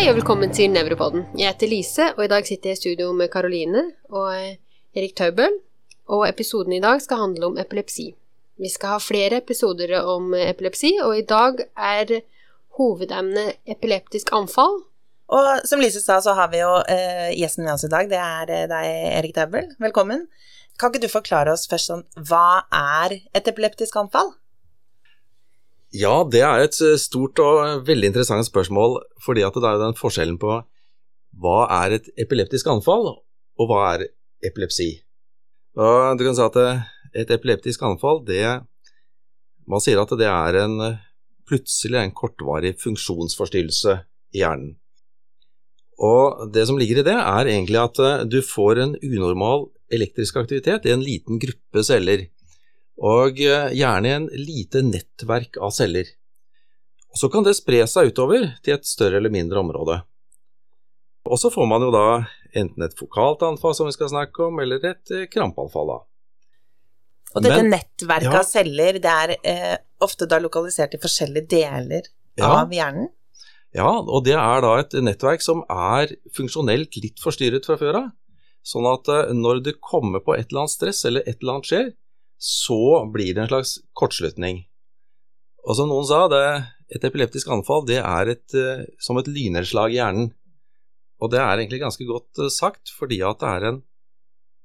Hei 0.00 0.06
og 0.08 0.14
velkommen 0.16 0.48
til 0.48 0.70
Nevropodden. 0.72 1.26
Jeg 1.36 1.52
heter 1.52 1.68
Lise, 1.68 2.04
og 2.14 2.22
i 2.24 2.28
dag 2.32 2.46
sitter 2.48 2.70
jeg 2.70 2.78
i 2.78 2.80
studio 2.80 3.10
med 3.12 3.28
Karoline 3.28 3.82
og 4.08 4.30
Erik 4.96 5.12
Taubøl. 5.18 5.58
Og 6.16 6.22
episoden 6.24 6.72
i 6.72 6.78
dag 6.80 7.02
skal 7.04 7.20
handle 7.20 7.50
om 7.50 7.58
epilepsi. 7.60 8.06
Vi 8.56 8.70
skal 8.72 8.94
ha 8.94 9.02
flere 9.04 9.42
episoder 9.42 9.92
om 10.00 10.32
epilepsi, 10.38 10.94
og 11.04 11.18
i 11.18 11.26
dag 11.28 11.60
er 11.76 12.14
hovedemnet 12.80 13.60
epileptisk 13.68 14.32
anfall. 14.32 14.78
Og 15.36 15.68
som 15.68 15.84
Lise 15.84 16.00
sa, 16.00 16.16
så 16.24 16.32
har 16.32 16.48
vi 16.48 16.64
jo 16.64 16.72
eh, 16.88 17.36
gjesten 17.36 17.68
med 17.68 17.74
oss 17.74 17.84
i 17.84 17.92
dag. 17.92 18.08
Det 18.08 18.24
er 18.24 18.56
eh, 18.56 18.66
deg, 18.72 18.90
Erik 19.20 19.36
Taubøl. 19.36 19.68
Velkommen. 19.84 20.30
Kan 20.80 20.94
ikke 20.94 21.04
du 21.04 21.12
forklare 21.12 21.52
oss 21.52 21.68
først 21.68 21.92
sånn 21.92 22.06
Hva 22.16 22.62
er 22.72 23.18
et 23.36 23.52
epileptisk 23.52 24.00
anfall? 24.00 24.32
Ja, 25.90 26.22
det 26.22 26.44
er 26.46 26.62
et 26.62 26.76
eh, 26.86 26.98
stort 27.02 27.40
og 27.42 27.82
veldig 27.86 28.12
interessant 28.12 28.46
spørsmål, 28.46 29.00
fordi 29.24 29.42
at 29.42 29.56
det 29.58 29.66
er 29.66 29.80
den 29.82 29.96
forskjellen 29.98 30.38
på 30.38 30.60
hva 31.40 31.58
er 31.82 31.96
et 31.96 32.10
epileptisk 32.18 32.68
anfall, 32.70 33.08
og 33.58 33.70
hva 33.70 33.80
er 33.94 34.06
epilepsi. 34.46 35.00
Og 35.78 36.18
du 36.18 36.24
kan 36.26 36.36
si 36.36 36.44
at 36.44 36.58
et 37.22 37.30
epileptisk 37.30 37.82
anfall, 37.86 38.24
det 38.26 38.66
Man 39.70 39.78
sier 39.78 40.00
at 40.02 40.10
det 40.18 40.26
er 40.26 40.56
en 40.64 40.80
plutselig 41.46 41.98
en 42.00 42.14
kortvarig 42.14 42.72
funksjonsforstyrrelse 42.80 43.92
i 44.34 44.40
hjernen. 44.40 44.72
Og 46.00 46.50
det 46.50 46.64
som 46.66 46.78
ligger 46.80 46.98
i 46.98 47.04
det, 47.06 47.14
er 47.14 47.46
egentlig 47.46 47.78
at 47.78 48.26
du 48.26 48.40
får 48.42 48.80
en 48.82 48.96
unormal 48.98 49.68
elektrisk 49.92 50.40
aktivitet 50.42 50.88
i 50.88 50.94
en 50.94 51.04
liten 51.04 51.38
gruppe 51.38 51.84
celler 51.86 52.24
og 53.00 53.40
eh, 53.40 53.72
gjerne 53.76 54.16
en 54.16 54.28
lite 54.36 54.82
nettverk 54.84 55.56
av 55.60 55.72
celler. 55.76 56.08
Og 57.10 57.18
Så 57.18 57.30
kan 57.32 57.46
det 57.46 57.56
spre 57.58 57.82
seg 57.90 58.12
utover 58.12 58.52
til 58.62 58.76
et 58.76 58.86
større 58.86 59.18
eller 59.18 59.32
mindre 59.32 59.62
område. 59.62 60.02
Og 61.30 61.40
så 61.40 61.50
får 61.52 61.66
man 61.68 61.82
jo 61.84 61.90
da 61.94 62.06
enten 62.56 62.84
et 62.84 62.96
fokalt 62.98 63.42
anfall, 63.46 63.74
som 63.76 63.88
vi 63.88 63.94
skal 63.96 64.10
snakke 64.12 64.46
om, 64.46 64.60
eller 64.62 64.84
et 64.92 65.14
eh, 65.14 65.28
krampeanfall. 65.30 65.94
da. 65.94 65.98
Og 67.30 67.44
dette 67.46 67.62
Men, 67.62 67.72
nettverket 67.76 68.32
ja. 68.32 68.42
av 68.42 68.46
celler, 68.48 68.98
det 69.02 69.16
er 69.24 69.34
eh, 69.38 69.76
ofte 70.02 70.28
da 70.30 70.40
lokalisert 70.42 70.96
i 70.96 71.02
forskjellige 71.02 71.50
deler 71.52 72.08
ja. 72.40 72.50
av 72.50 72.72
hjernen? 72.74 73.10
Ja, 73.76 73.90
og 74.00 74.24
det 74.26 74.34
er 74.34 74.64
da 74.64 74.72
et 74.80 74.96
nettverk 74.98 75.44
som 75.44 75.62
er 75.70 76.10
funksjonelt 76.34 76.96
litt 76.98 77.22
forstyrret 77.22 77.68
fra 77.68 77.76
før 77.78 78.00
av. 78.00 78.08
Sånn 78.66 78.88
at 78.90 79.08
eh, 79.08 79.30
når 79.36 79.62
det 79.68 79.78
kommer 79.78 80.24
på 80.24 80.34
et 80.36 80.50
eller 80.50 80.64
annet 80.64 80.74
stress, 80.74 81.04
eller 81.08 81.26
et 81.26 81.38
eller 81.38 81.58
annet 81.58 81.70
skjer, 81.70 81.92
så 82.40 83.04
blir 83.12 83.34
det 83.36 83.44
en 83.44 83.50
slags 83.50 83.76
kortslutning. 83.92 84.64
Og 85.68 85.76
som 85.76 85.90
noen 85.90 86.06
sa, 86.08 86.24
det, 86.32 86.44
et 86.96 87.04
epileptisk 87.04 87.50
anfall 87.52 87.84
det 87.88 88.00
er 88.00 88.32
et, 88.32 88.56
uh, 88.56 88.86
som 89.02 89.20
et 89.20 89.28
lynnedslag 89.28 89.92
i 89.92 90.00
hjernen. 90.00 90.30
Og 91.20 91.32
det 91.34 91.42
er 91.42 91.52
egentlig 91.58 91.82
ganske 91.82 92.06
godt 92.08 92.40
uh, 92.40 92.48
sagt, 92.48 92.92
fordi 92.96 93.20
at 93.26 93.42
det 93.42 93.50
er 93.50 93.66
en 93.68 93.80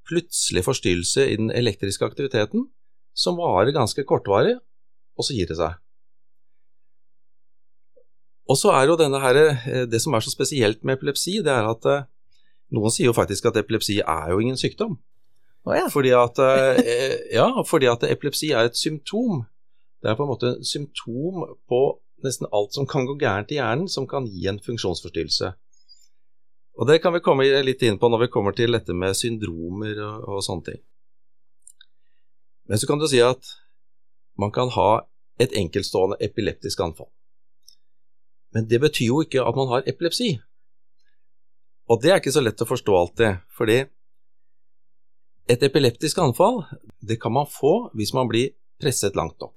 plutselig 0.08 0.62
forstyrrelse 0.64 1.26
i 1.28 1.36
den 1.36 1.50
elektriske 1.52 2.06
aktiviteten 2.06 2.70
som 3.16 3.36
varer 3.40 3.74
ganske 3.74 4.04
kortvarig, 4.08 4.54
og 5.16 5.26
så 5.26 5.36
gir 5.36 5.48
det 5.50 5.58
seg. 5.58 5.76
Og 8.46 8.56
så 8.60 8.70
er 8.78 8.86
jo 8.86 8.98
denne 9.00 9.18
her, 9.18 9.36
eh, 9.36 9.86
Det 9.90 9.98
som 9.98 10.14
er 10.14 10.22
så 10.22 10.30
spesielt 10.30 10.84
med 10.84 10.96
epilepsi, 10.96 11.42
det 11.42 11.50
er 11.50 11.66
at 11.66 12.06
noen 12.70 12.92
sier 12.94 13.10
jo 13.10 13.16
faktisk 13.16 13.48
at 13.50 13.56
epilepsi 13.56 13.98
er 13.98 14.30
jo 14.30 14.38
ingen 14.38 14.56
sykdom. 14.56 15.00
Oh, 15.66 15.74
ja. 15.74 15.88
fordi, 15.90 16.12
at, 16.14 16.38
eh, 16.38 17.16
ja, 17.34 17.46
fordi 17.66 17.88
at 17.90 18.04
epilepsi 18.06 18.52
er 18.54 18.68
et 18.68 18.76
symptom. 18.78 19.44
Det 20.02 20.10
er 20.10 20.18
på 20.18 20.22
en 20.22 20.30
måte 20.30 20.52
et 20.54 20.66
symptom 20.66 21.42
på 21.66 21.80
nesten 22.22 22.46
alt 22.54 22.76
som 22.76 22.86
kan 22.86 23.06
gå 23.08 23.16
gærent 23.18 23.50
i 23.50 23.58
hjernen, 23.58 23.88
som 23.90 24.06
kan 24.06 24.28
gi 24.30 24.46
en 24.46 24.60
funksjonsforstyrrelse. 24.62 25.52
Og 26.78 26.86
Det 26.86 27.00
kan 27.02 27.12
vi 27.12 27.24
komme 27.24 27.48
litt 27.64 27.82
inn 27.82 27.98
på 27.98 28.08
når 28.08 28.26
vi 28.26 28.32
kommer 28.32 28.54
til 28.54 28.76
dette 28.76 28.94
med 28.94 29.16
syndromer 29.16 29.98
og, 30.04 30.28
og 30.28 30.44
sånne 30.44 30.70
ting. 30.70 30.80
Men 32.68 32.78
så 32.78 32.86
kan 32.86 33.02
du 33.02 33.08
si 33.08 33.18
at 33.24 33.50
man 34.38 34.52
kan 34.52 34.70
ha 34.70 35.02
et 35.40 35.54
enkeltstående 35.56 36.20
epileptisk 36.20 36.80
anfall. 36.84 37.10
Men 38.54 38.68
det 38.68 38.80
betyr 38.80 39.10
jo 39.10 39.22
ikke 39.24 39.42
at 39.42 39.56
man 39.56 39.72
har 39.72 39.88
epilepsi. 39.88 40.36
Og 41.90 42.02
det 42.02 42.12
er 42.12 42.20
ikke 42.20 42.34
så 42.34 42.42
lett 42.44 42.62
å 42.62 42.68
forstå 42.68 42.96
alltid, 42.98 43.42
fordi 43.56 43.82
et 45.46 45.62
epileptisk 45.62 46.18
anfall 46.18 46.64
det 46.98 47.20
kan 47.22 47.34
man 47.34 47.48
få 47.50 47.90
hvis 47.94 48.12
man 48.16 48.28
blir 48.30 48.52
presset 48.82 49.16
langt 49.16 49.40
nok. 49.40 49.54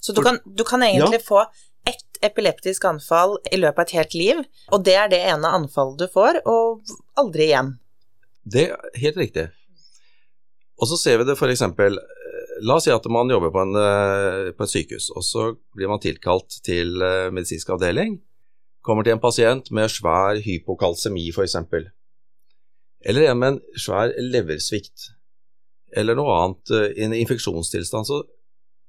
Så 0.00 0.12
du 0.12 0.22
kan, 0.22 0.38
du 0.44 0.64
kan 0.64 0.82
egentlig 0.82 1.20
ja. 1.20 1.26
få 1.26 1.42
ett 1.86 2.18
epileptisk 2.22 2.84
anfall 2.84 3.36
i 3.52 3.58
løpet 3.58 3.78
av 3.78 3.86
et 3.86 3.96
helt 3.98 4.14
liv, 4.14 4.42
og 4.74 4.84
det 4.86 4.94
er 4.98 5.10
det 5.10 5.20
ene 5.30 5.50
anfallet 5.50 5.98
du 6.02 6.08
får, 6.10 6.40
og 6.46 6.82
aldri 7.18 7.50
igjen? 7.50 7.76
Det 8.42 8.68
er 8.70 8.98
helt 9.02 9.18
riktig. 9.18 9.46
Og 10.82 10.90
så 10.90 10.98
ser 10.98 11.20
vi 11.20 11.28
det 11.28 11.36
f.eks. 11.38 11.62
La 12.62 12.78
oss 12.78 12.86
si 12.86 12.94
at 12.94 13.06
man 13.10 13.30
jobber 13.30 13.50
på, 13.54 13.62
en, 13.62 13.78
eh, 13.78 14.50
på, 14.54 14.66
et 14.66 14.74
sykehus, 14.74 15.08
og 15.14 15.26
så 15.26 15.48
blir 15.74 15.90
man 15.90 16.02
tilkalt 16.02 16.58
til 16.66 17.02
eh, 17.02 17.30
medisinsk 17.34 17.70
avdeling. 17.74 18.20
Kommer 18.82 19.06
til 19.06 19.14
en 19.14 19.22
pasient 19.22 19.70
med 19.74 19.90
svær 19.90 20.38
hypokalsemi, 20.42 21.28
f.eks 21.34 21.58
eller 23.04 23.28
en 23.30 23.38
med 23.38 23.54
en 23.54 23.60
svær 23.78 24.12
leversvikt, 24.20 25.10
eller 25.96 26.16
noe 26.18 26.34
annet, 26.38 26.72
eh, 26.74 27.04
en 27.04 27.14
infeksjonstilstand. 27.16 28.08
Så 28.08 28.22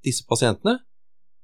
disse 0.05 0.25
pasientene 0.27 0.79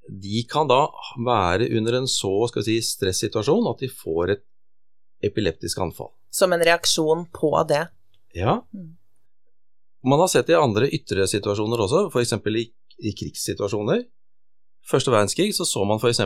de 0.09 0.44
kan 0.50 0.69
da 0.69 0.88
være 1.25 1.69
under 1.78 2.00
en 2.00 2.07
så 2.09 2.31
skal 2.50 2.63
vi 2.66 2.80
si, 2.80 2.94
stressituasjon 2.96 3.68
at 3.69 3.84
de 3.84 3.90
får 3.94 4.35
et 4.35 4.46
epileptisk 5.22 5.81
anfall. 5.84 6.13
Som 6.34 6.53
en 6.53 6.63
reaksjon 6.66 7.28
på 7.34 7.52
det? 7.69 7.84
Ja. 8.34 8.62
Mm. 8.74 8.96
Man 10.06 10.22
har 10.24 10.31
sett 10.31 10.47
det 10.47 10.56
i 10.56 10.62
andre 10.62 10.88
ytre 10.96 11.28
situasjoner 11.28 11.84
også, 11.84 12.06
f.eks. 12.09 12.34
I, 12.47 12.66
i 13.06 13.13
krigssituasjoner. 13.19 14.06
Første 14.90 15.12
verdenskrig 15.12 15.51
så, 15.53 15.68
så 15.68 15.84
man 15.86 16.00
f.eks. 16.00 16.24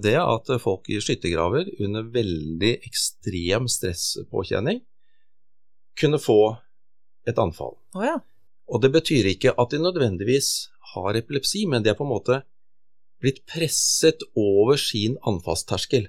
det 0.00 0.16
at 0.16 0.52
folk 0.62 0.88
i 0.88 1.00
skyttergraver 1.02 1.68
under 1.82 2.06
veldig 2.14 2.76
ekstrem 2.86 3.66
stresspåkjenning 3.68 4.80
kunne 6.00 6.20
få 6.22 6.40
et 7.28 7.38
anfall. 7.38 7.76
Oh, 7.94 8.04
ja. 8.04 8.18
Og 8.70 8.82
det 8.82 8.92
betyr 8.94 9.28
ikke 9.32 9.54
at 9.58 9.72
de 9.72 9.82
nødvendigvis 9.82 10.70
har 10.94 11.18
epilepsi, 11.18 11.66
men 11.66 11.84
de 11.84 11.92
er 11.92 11.98
på 11.98 12.06
en 12.06 12.14
måte 12.14 12.40
blitt 13.20 13.42
presset 13.50 14.22
over 14.38 14.80
sin 14.80 15.18
anfallsterskel. 15.28 16.08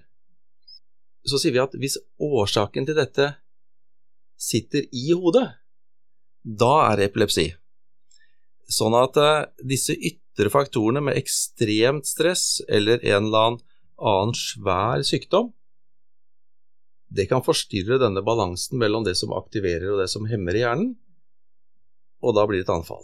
Så 1.28 1.38
sier 1.42 1.54
vi 1.54 1.62
at 1.62 1.76
hvis 1.78 2.00
årsaken 2.22 2.88
til 2.88 2.98
dette 2.98 3.34
sitter 4.42 4.88
i 4.90 5.12
hodet, 5.12 5.48
da 6.42 6.74
er 6.88 6.98
det 6.98 7.12
epilepsi. 7.12 7.52
Sånn 8.72 8.96
at 8.98 9.18
uh, 9.20 9.50
disse 9.68 9.94
ytre 9.94 10.50
faktorene 10.54 11.04
med 11.04 11.20
ekstremt 11.20 12.08
stress 12.10 12.62
eller 12.70 13.04
en 13.04 13.28
eller 13.28 13.60
annen 14.02 14.38
svær 14.38 15.04
sykdom, 15.06 15.52
det 17.12 17.28
kan 17.28 17.44
forstyrre 17.44 18.00
denne 18.00 18.24
balansen 18.24 18.80
mellom 18.80 19.04
det 19.04 19.18
som 19.20 19.34
aktiverer 19.36 19.90
og 19.92 20.00
det 20.00 20.10
som 20.12 20.28
hemmer 20.32 20.56
i 20.56 20.64
hjernen, 20.64 20.92
og 22.22 22.38
da 22.38 22.46
blir 22.48 22.62
det 22.62 22.70
et 22.70 22.76
anfall. 22.76 23.04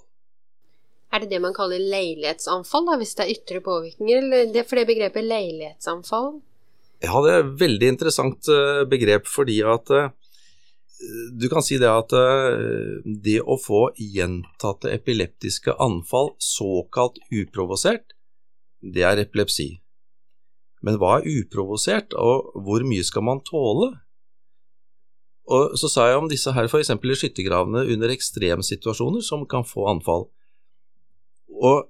Er 1.12 1.24
det 1.24 1.32
det 1.32 1.42
man 1.44 1.56
kaller 1.56 1.82
leilighetsanfall, 1.82 2.86
da, 2.88 2.98
hvis 3.00 3.16
det 3.18 3.26
er 3.26 3.34
ytre 3.34 3.64
påvirkninger? 3.64 4.22
Eller 4.22 4.54
det 4.54 4.66
for 4.68 4.80
det 4.80 4.88
begrepet 4.90 5.26
leilighetsanfall? 5.26 6.38
Ja, 7.04 7.20
det 7.24 7.34
er 7.34 7.44
et 7.44 7.60
veldig 7.62 7.92
interessant 7.94 8.50
eh, 8.52 8.84
begrep, 8.90 9.28
fordi 9.30 9.60
at 9.66 9.92
eh, 9.94 10.10
du 11.38 11.48
kan 11.52 11.64
si 11.66 11.78
det 11.82 11.90
at 11.92 12.16
eh, 12.18 13.04
det 13.06 13.38
å 13.44 13.60
få 13.62 13.88
gjentatte 14.02 14.92
epileptiske 14.96 15.78
anfall 15.84 16.34
såkalt 16.44 17.22
uprovosert, 17.30 18.16
det 18.82 19.06
er 19.08 19.22
epilepsi. 19.22 19.70
Men 20.86 21.00
hva 21.02 21.20
er 21.20 21.30
uprovosert, 21.40 22.14
og 22.18 22.52
hvor 22.66 22.84
mye 22.86 23.06
skal 23.06 23.26
man 23.26 23.42
tåle? 23.46 23.94
Og 25.48 25.78
så 25.80 25.90
sa 25.92 26.10
jeg 26.10 26.20
om 26.20 26.28
disse 26.28 26.52
her 26.52 26.68
f.eks. 26.68 26.92
i 26.92 27.20
skyttergravene 27.22 27.86
under 27.94 28.12
ekstremsituasjoner 28.12 29.24
som 29.24 29.46
kan 29.48 29.64
få 29.68 29.88
anfall. 29.94 30.28
Og 31.48 31.88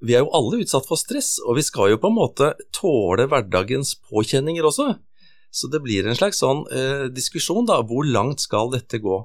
vi 0.00 0.14
er 0.16 0.22
jo 0.24 0.32
alle 0.36 0.62
utsatt 0.62 0.86
for 0.88 1.00
stress, 1.00 1.34
og 1.44 1.58
vi 1.58 1.64
skal 1.66 1.92
jo 1.92 2.00
på 2.00 2.08
en 2.08 2.16
måte 2.16 2.52
tåle 2.76 3.26
hverdagens 3.28 3.96
påkjenninger 4.08 4.64
også. 4.64 4.94
Så 5.50 5.68
det 5.68 5.82
blir 5.82 6.06
en 6.06 6.16
slags 6.16 6.40
sånn 6.40 6.62
eh, 6.72 7.08
diskusjon, 7.12 7.66
da. 7.68 7.80
Hvor 7.84 8.06
langt 8.06 8.40
skal 8.46 8.70
dette 8.72 9.02
gå? 9.02 9.18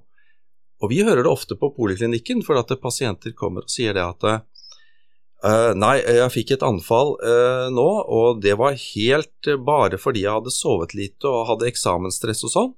Og 0.84 0.92
vi 0.92 1.04
hører 1.06 1.24
det 1.24 1.32
ofte 1.32 1.56
på 1.56 1.72
poliklinikken, 1.78 2.42
for 2.44 2.60
at 2.60 2.74
pasienter 2.82 3.36
kommer 3.38 3.64
og 3.64 3.72
sier 3.72 3.96
det 3.96 4.04
at 4.04 4.26
eh, 4.34 5.72
nei, 5.78 6.00
jeg 6.02 6.34
fikk 6.34 6.56
et 6.58 6.66
anfall 6.66 7.16
eh, 7.22 7.68
nå, 7.72 7.88
og 8.18 8.42
det 8.44 8.58
var 8.60 8.76
helt 8.76 9.52
uh, 9.52 9.62
bare 9.62 10.02
fordi 10.02 10.26
jeg 10.26 10.42
hadde 10.42 10.54
sovet 10.54 10.98
lite 10.98 11.30
og 11.30 11.54
hadde 11.54 11.70
eksamensstress 11.70 12.44
og 12.50 12.56
sånn. 12.56 12.74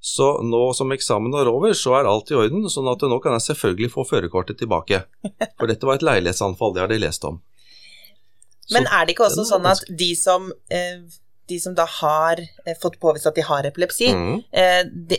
Så 0.00 0.30
nå 0.42 0.62
som 0.72 0.92
eksamen 0.94 1.34
er 1.36 1.50
over, 1.50 1.74
så 1.76 1.98
er 1.98 2.08
alt 2.08 2.30
i 2.32 2.36
orden, 2.38 2.64
sånn 2.72 2.88
at 2.88 3.02
nå 3.04 3.18
kan 3.20 3.36
jeg 3.36 3.50
selvfølgelig 3.50 3.90
få 3.92 4.06
førerkortet 4.08 4.56
tilbake. 4.62 5.02
For 5.60 5.68
dette 5.68 5.88
var 5.88 6.00
et 6.00 6.06
leilighetsanfall, 6.06 6.72
det 6.76 6.84
har 6.84 6.92
de 6.92 7.00
lest 7.02 7.26
om. 7.28 7.42
Men 8.72 8.86
er 8.88 9.04
det 9.04 9.16
ikke 9.16 9.26
også 9.26 9.44
sånn 9.48 9.66
at 9.68 9.82
de 9.98 10.12
som, 10.16 10.46
de 11.50 11.58
som 11.60 11.74
da 11.76 11.84
har 11.98 12.40
eh, 12.40 12.76
fått 12.80 13.00
påvist 13.02 13.28
at 13.28 13.36
de 13.36 13.44
har 13.44 13.66
epilepsi, 13.66 14.12
mm. 14.14 14.38
de, 15.10 15.18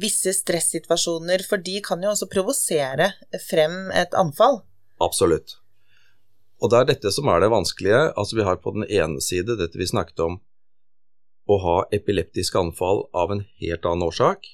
visse 0.00 0.32
stressituasjoner, 0.34 1.44
for 1.46 1.62
de 1.62 1.78
kan 1.84 2.02
jo 2.02 2.14
også 2.14 2.30
provosere 2.32 3.12
frem 3.46 3.92
et 3.94 4.16
anfall. 4.18 4.62
Absolutt. 5.04 5.58
Og 6.62 6.72
det 6.72 6.78
er 6.78 6.90
dette 6.94 7.12
som 7.12 7.28
er 7.28 7.42
det 7.44 7.52
vanskelige. 7.52 8.00
Altså 8.16 8.38
Vi 8.38 8.46
har 8.46 8.60
på 8.62 8.72
den 8.76 8.86
ene 8.88 9.20
side 9.24 9.58
dette 9.60 9.78
vi 9.78 9.88
snakket 9.88 10.22
om, 10.24 10.38
å 11.46 11.58
ha 11.62 11.76
epileptiske 11.94 12.58
anfall 12.58 13.04
av 13.14 13.32
en 13.32 13.44
helt 13.62 13.86
annen 13.86 14.08
årsak, 14.08 14.48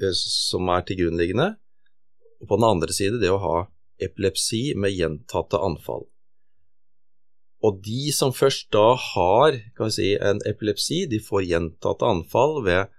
eh, 0.00 0.14
som 0.16 0.68
er 0.74 0.82
til 0.86 1.00
grunnliggende. 1.02 1.54
Og 2.42 2.50
på 2.50 2.58
den 2.58 2.68
andre 2.68 2.92
side 2.92 3.22
det 3.22 3.30
å 3.32 3.42
ha 3.42 3.56
epilepsi 4.02 4.74
med 4.76 4.94
gjentatte 4.96 5.60
anfall. 5.62 6.06
Og 7.64 7.80
de 7.82 8.12
som 8.12 8.34
først 8.36 8.68
da 8.74 8.92
har 9.00 9.56
si, 9.90 10.12
en 10.20 10.42
epilepsi, 10.46 11.06
de 11.08 11.22
får 11.24 11.46
gjentatte 11.48 12.04
anfall 12.04 12.60
ved 12.66 12.92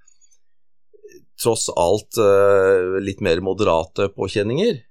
tross 1.38 1.68
alt 1.78 2.18
eh, 2.18 2.98
litt 3.04 3.22
mer 3.22 3.44
moderate 3.46 4.10
påkjenninger, 4.16 4.82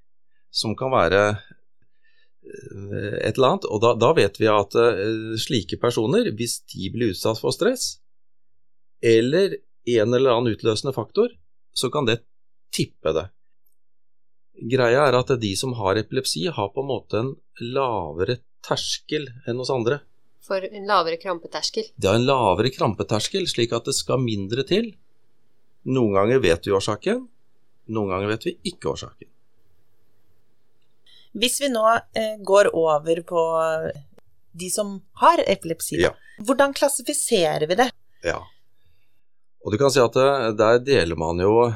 som 0.54 0.76
kan 0.78 0.94
være 0.94 1.22
eh, 1.34 3.16
et 3.26 3.34
eller 3.34 3.56
annet. 3.56 3.66
Og 3.66 3.82
da, 3.82 3.96
da 3.98 4.12
vet 4.14 4.38
vi 4.38 4.46
at 4.52 4.78
slike 5.42 5.80
personer, 5.82 6.30
hvis 6.38 6.60
de 6.70 6.92
blir 6.94 7.10
utsatt 7.16 7.42
for 7.42 7.50
stress, 7.56 7.96
eller 9.02 9.56
en 9.86 10.14
eller 10.14 10.30
annen 10.32 10.52
utløsende 10.56 10.94
faktor, 10.96 11.28
så 11.76 11.90
kan 11.92 12.06
det 12.08 12.20
tippe 12.74 13.12
det. 13.14 13.28
Greia 14.72 15.04
er 15.10 15.18
at 15.18 15.30
de 15.40 15.52
som 15.56 15.74
har 15.76 15.98
epilepsi, 16.00 16.46
har 16.48 16.70
på 16.72 16.80
en 16.82 16.88
måte 16.88 17.18
en 17.20 17.34
lavere 17.60 18.38
terskel 18.64 19.28
enn 19.46 19.60
hos 19.60 19.70
andre. 19.70 20.00
For 20.46 20.62
en 20.64 20.86
lavere 20.88 21.18
krampeterskel. 21.20 21.90
De 21.96 22.08
har 22.08 22.16
en 22.18 22.26
lavere 22.26 22.70
krampeterskel, 22.72 23.46
slik 23.50 23.72
at 23.76 23.84
det 23.88 23.94
skal 23.98 24.22
mindre 24.22 24.64
til. 24.66 24.92
Noen 25.86 26.14
ganger 26.16 26.40
vet 26.42 26.66
vi 26.66 26.74
årsaken, 26.74 27.26
noen 27.94 28.10
ganger 28.14 28.32
vet 28.32 28.46
vi 28.48 28.56
ikke 28.72 28.90
årsaken. 28.94 29.28
Hvis 31.36 31.58
vi 31.60 31.68
nå 31.68 31.84
eh, 32.16 32.36
går 32.40 32.70
over 32.74 33.20
på 33.28 33.42
de 34.56 34.70
som 34.72 34.96
har 35.20 35.42
epilepsi, 35.44 35.98
Ja. 36.00 36.14
hvordan 36.40 36.72
klassifiserer 36.74 37.66
vi 37.68 37.74
det? 37.76 37.90
Ja. 38.24 38.40
Og 39.66 39.72
du 39.74 39.78
kan 39.80 39.90
si 39.90 39.98
at 39.98 40.14
eh, 40.22 40.52
der 40.54 40.78
deler 40.86 41.18
man 41.18 41.40
jo 41.42 41.72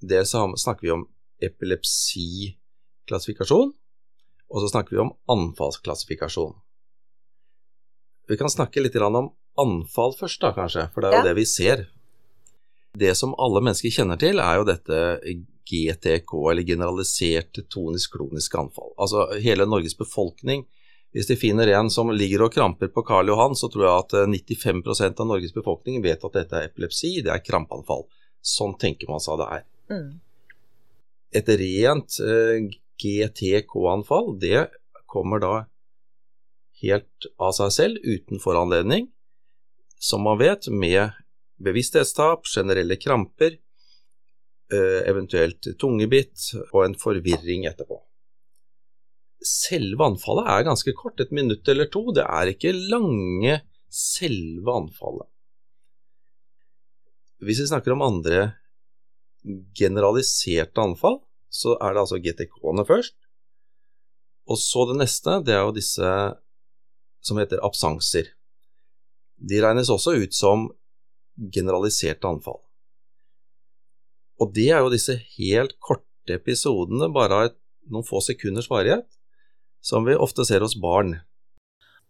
Det 0.00 0.22
så 0.28 0.46
snakker 0.56 0.86
vi 0.86 0.90
om 0.94 1.02
epilepsiklassifikasjon, 1.44 3.72
og 4.48 4.56
så 4.60 4.68
snakker 4.72 4.90
vi 4.96 5.00
om 5.02 5.10
anfallsklassifikasjon. 5.32 6.54
Vi 8.28 8.36
kan 8.40 8.50
snakke 8.52 8.80
litt 8.80 8.96
om 8.96 9.30
anfall 9.60 10.12
først, 10.16 10.40
da, 10.40 10.52
kanskje, 10.56 10.88
for 10.94 11.00
det 11.00 11.08
er 11.08 11.12
jo 11.12 11.18
Ja. 11.20 11.24
det 11.28 11.36
vi 11.36 11.44
ser. 11.48 11.86
Det 12.96 13.16
som 13.16 13.34
alle 13.38 13.60
mennesker 13.60 13.90
kjenner 13.92 14.16
til, 14.20 14.38
er 14.40 14.56
jo 14.56 14.64
dette 14.64 15.20
GTK, 15.68 16.50
eller 16.50 16.62
generalisert 16.62 17.52
tonisk 17.68 18.12
klonisk 18.16 18.54
anfall. 18.54 18.92
Altså 18.98 19.26
hele 19.40 19.66
Norges 19.66 19.94
befolkning. 19.96 20.66
Hvis 21.10 21.26
de 21.26 21.36
finner 21.38 21.72
en 21.74 21.90
som 21.90 22.10
ligger 22.14 22.44
og 22.46 22.54
kramper 22.54 22.90
på 22.94 23.02
Karl 23.06 23.32
Johan, 23.32 23.56
så 23.58 23.70
tror 23.70 23.86
jeg 23.86 24.02
at 24.04 24.16
eh, 24.20 24.28
95% 24.30 25.22
av 25.22 25.30
Norges 25.32 25.54
befolkning 25.54 26.02
vet 26.04 26.22
at 26.26 26.36
dette 26.36 26.58
er 26.58 26.68
epilepsi, 26.70 27.16
det 27.26 27.32
er 27.34 27.42
krampanfall. 27.42 28.06
Sånn 28.40 28.76
tenker 28.78 29.10
man 29.10 29.22
seg 29.22 29.40
det 29.40 29.48
er. 29.56 29.64
Mm. 29.90 30.10
Et 31.40 31.50
rent 31.62 32.20
eh, 32.22 32.68
GTK-anfall, 33.02 34.36
det 34.38 34.68
kommer 35.10 35.42
da 35.42 35.54
helt 36.80 37.26
av 37.42 37.56
seg 37.58 37.74
selv, 37.74 38.06
uten 38.06 38.40
foranledning, 38.42 39.10
som 40.00 40.22
man 40.24 40.38
vet, 40.40 40.70
med 40.70 41.10
bevissthetstap, 41.60 42.46
generelle 42.48 42.96
kramper, 42.96 43.58
eh, 44.72 45.00
eventuelt 45.10 45.72
tungebitt 45.78 46.52
og 46.70 46.84
en 46.86 46.96
forvirring 46.96 47.66
etterpå. 47.68 47.98
Selve 49.40 50.04
anfallet 50.04 50.48
er 50.52 50.66
ganske 50.68 50.92
kort, 50.96 51.20
et 51.22 51.32
minutt 51.32 51.68
eller 51.72 51.88
to. 51.92 52.02
Det 52.12 52.26
er 52.26 52.52
ikke 52.52 52.74
lange 52.76 53.60
selve 53.90 54.74
anfallet. 54.82 55.28
Hvis 57.40 57.62
vi 57.62 57.70
snakker 57.70 57.94
om 57.94 58.04
andre 58.04 58.50
generaliserte 59.76 60.82
anfall, 60.82 61.22
så 61.48 61.74
er 61.80 61.94
det 61.94 62.02
altså 62.04 62.20
GTK-ene 62.20 62.84
først. 62.86 63.16
Og 64.50 64.58
så 64.60 64.84
det 64.90 64.98
neste, 65.00 65.38
det 65.46 65.54
er 65.56 65.64
jo 65.64 65.74
disse 65.74 66.10
som 67.24 67.40
heter 67.40 67.62
absanser. 67.64 68.28
De 69.40 69.60
regnes 69.62 69.90
også 69.92 70.18
ut 70.20 70.36
som 70.36 70.68
generaliserte 71.54 72.28
anfall. 72.28 72.60
Og 74.40 74.52
det 74.56 74.68
er 74.72 74.84
jo 74.84 74.92
disse 74.92 75.16
helt 75.36 75.76
korte 75.80 76.36
episodene, 76.36 77.10
bare 77.12 77.40
av 77.40 77.56
noen 77.90 78.06
få 78.06 78.20
sekunders 78.24 78.68
varighet, 78.70 79.08
som 79.80 80.04
vi 80.04 80.14
ofte 80.16 80.44
ser 80.44 80.60
hos 80.64 80.76
barn. 80.80 81.16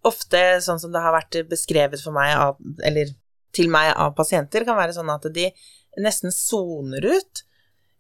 Ofte 0.07 0.41
sånn 0.65 0.81
som 0.81 0.93
det 0.95 1.03
har 1.05 1.13
vært 1.13 1.43
beskrevet 1.51 2.01
for 2.03 2.15
meg 2.17 2.33
av, 2.37 2.57
eller 2.85 3.13
til 3.53 3.69
meg 3.73 3.93
av 3.97 4.15
pasienter, 4.17 4.65
kan 4.65 4.79
være 4.79 4.95
sånn 4.97 5.11
at 5.13 5.27
de 5.35 5.51
nesten 6.01 6.33
soner 6.33 7.05
ut. 7.05 7.43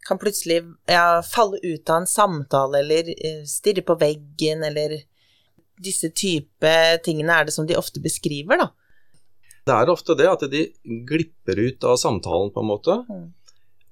Kan 0.07 0.17
plutselig 0.19 0.63
ja, 0.89 1.21
falle 1.27 1.59
ut 1.61 1.91
av 1.93 2.01
en 2.01 2.09
samtale 2.09 2.81
eller 2.81 3.11
eh, 3.13 3.43
stirre 3.45 3.85
på 3.85 3.99
veggen 4.01 4.65
eller 4.65 5.03
Disse 5.81 6.11
type 6.13 6.71
tingene 7.07 7.33
er 7.41 7.47
det 7.49 7.55
som 7.55 7.65
de 7.65 7.73
ofte 7.73 8.03
beskriver, 8.05 8.59
da. 8.61 8.67
Det 9.65 9.73
er 9.73 9.89
ofte 9.89 10.13
det 10.13 10.27
at 10.29 10.43
de 10.53 10.67
glipper 11.09 11.57
ut 11.57 11.87
av 11.89 11.97
samtalen, 11.97 12.51
på 12.53 12.61
en 12.61 12.69
måte, 12.69 12.97
Mm. 13.09 13.33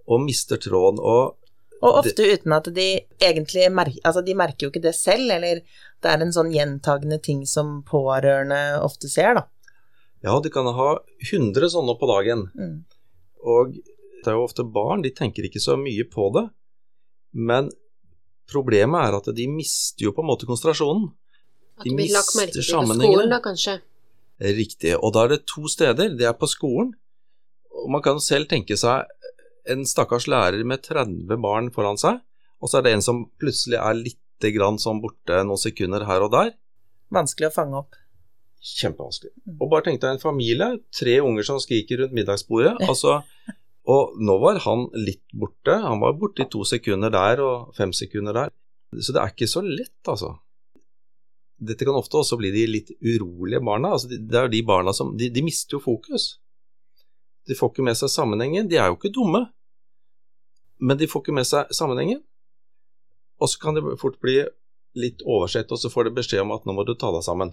og 0.05 0.21
mister 0.21 0.61
tråden. 0.61 1.01
Og 1.01 1.39
Og 1.79 2.01
ofte 2.01 2.27
uten 2.27 2.55
at 2.57 2.67
de 2.75 2.87
egentlig 3.23 3.69
merker 3.71 4.01
Altså, 4.03 4.23
de 4.27 4.35
merker 4.35 4.67
jo 4.67 4.73
ikke 4.73 4.83
det 4.83 4.95
selv, 4.99 5.31
eller 5.31 5.61
det 6.03 6.11
er 6.11 6.25
en 6.25 6.35
sånn 6.35 6.51
gjentagende 6.55 7.21
ting 7.23 7.45
som 7.47 7.83
pårørende 7.87 8.81
ofte 8.83 9.11
ser, 9.11 9.39
da. 9.39 9.45
ja, 10.27 10.35
de 10.43 10.51
kan 10.51 10.67
ha 10.67 10.91
100 11.31 11.71
sånne 11.75 11.95
på 11.99 12.09
dagen. 12.11 12.49
Mm. 12.59 12.79
Og 13.47 13.77
det 13.79 14.27
er 14.27 14.35
jo 14.35 14.47
ofte 14.49 14.65
barn, 14.67 15.03
de 15.03 15.13
tenker 15.15 15.47
ikke 15.47 15.63
så 15.63 15.77
mye 15.79 16.07
på 16.11 16.31
det. 16.35 16.49
Men 17.39 17.71
problemet 18.51 19.07
er 19.07 19.19
at 19.21 19.31
de 19.37 19.47
mister 19.53 20.09
jo 20.09 20.15
på 20.17 20.25
en 20.25 20.31
måte 20.33 20.49
konsentrasjonen. 20.49 21.11
At 21.79 21.87
De 21.87 21.95
blir 21.95 22.11
lagt 22.11 22.35
merke 22.35 22.51
mister 22.51 22.59
til 22.59 22.67
på 22.67 22.73
sammenhengene. 22.75 23.13
skolen, 23.13 23.31
da, 23.31 23.41
kanskje. 23.45 23.77
Riktig. 24.59 24.97
Og 24.99 25.13
da 25.15 25.25
er 25.27 25.35
det 25.35 25.45
to 25.47 25.69
steder. 25.71 26.17
Det 26.19 26.27
er 26.27 26.35
på 26.39 26.49
skolen. 26.51 26.93
Og 27.79 27.91
man 27.95 28.03
kan 28.03 28.19
selv 28.23 28.49
tenke 28.51 28.75
seg 28.79 29.07
en 29.73 29.85
stakkars 29.89 30.27
lærer 30.31 30.65
med 30.67 30.83
30 30.87 31.39
barn 31.43 31.71
foran 31.75 32.01
seg, 32.01 32.21
og 32.59 32.71
så 32.71 32.79
er 32.79 32.87
det 32.87 32.97
en 32.97 33.05
som 33.05 33.23
plutselig 33.41 33.79
er 33.79 33.99
lite 33.99 34.53
grann 34.55 34.81
sånn 34.83 35.03
borte 35.03 35.43
noen 35.47 35.61
sekunder 35.61 36.07
her 36.09 36.25
og 36.27 36.33
der. 36.35 36.53
Vanskelig 37.15 37.51
å 37.51 37.55
fange 37.55 37.81
opp. 37.83 37.99
Kjempevanskelig. 38.59 39.33
Og 39.55 39.71
bare 39.71 39.87
tenk 39.87 40.03
deg 40.03 40.17
en 40.17 40.23
familie, 40.23 40.73
tre 40.95 41.21
unger 41.25 41.47
som 41.47 41.61
skriker 41.63 42.03
rundt 42.03 42.17
middagsbordet. 42.17 42.75
Altså, 42.91 43.21
og 43.89 44.19
nå 44.21 44.35
var 44.43 44.61
han 44.67 44.89
litt 44.99 45.25
borte. 45.33 45.79
Han 45.85 46.03
var 46.03 46.19
borte 46.19 46.45
i 46.45 46.51
to 46.53 46.65
sekunder 46.69 47.13
der 47.15 47.41
og 47.45 47.71
fem 47.79 47.95
sekunder 47.97 48.37
der. 48.37 48.53
Så 48.99 49.15
det 49.15 49.23
er 49.23 49.33
ikke 49.33 49.49
så 49.49 49.63
lett, 49.65 50.01
altså. 50.09 50.35
Dette 51.59 51.87
kan 51.87 51.97
ofte 51.99 52.21
også 52.21 52.39
bli 52.39 52.51
de 52.55 52.67
litt 52.71 52.93
urolige 53.01 53.63
barna. 53.65 53.95
Altså, 53.97 54.11
det 54.13 54.37
er 54.37 54.47
jo 54.47 54.55
de 54.55 54.67
barna 54.67 54.95
som 54.95 55.15
de, 55.19 55.31
de 55.33 55.45
mister 55.45 55.79
jo 55.79 55.83
fokus. 55.83 56.37
De 57.49 57.57
får 57.57 57.73
ikke 57.73 57.87
med 57.87 57.97
seg 57.99 58.13
sammenhengen. 58.13 58.69
De 58.69 58.77
er 58.77 58.91
jo 58.91 58.99
ikke 58.99 59.15
dumme, 59.15 59.47
men 60.79 60.99
de 60.99 61.09
får 61.11 61.25
ikke 61.25 61.37
med 61.37 61.47
seg 61.49 61.71
sammenhengen. 61.75 62.23
Og 63.39 63.51
så 63.51 63.61
kan 63.63 63.77
det 63.77 63.85
fort 64.01 64.19
bli 64.23 64.41
litt 64.99 65.23
oversett, 65.27 65.71
og 65.71 65.81
så 65.81 65.91
får 65.93 66.09
de 66.09 66.17
beskjed 66.19 66.43
om 66.43 66.55
at 66.57 66.67
nå 66.67 66.75
må 66.75 66.85
du 66.87 66.95
ta 66.99 67.11
deg 67.15 67.25
sammen. 67.27 67.53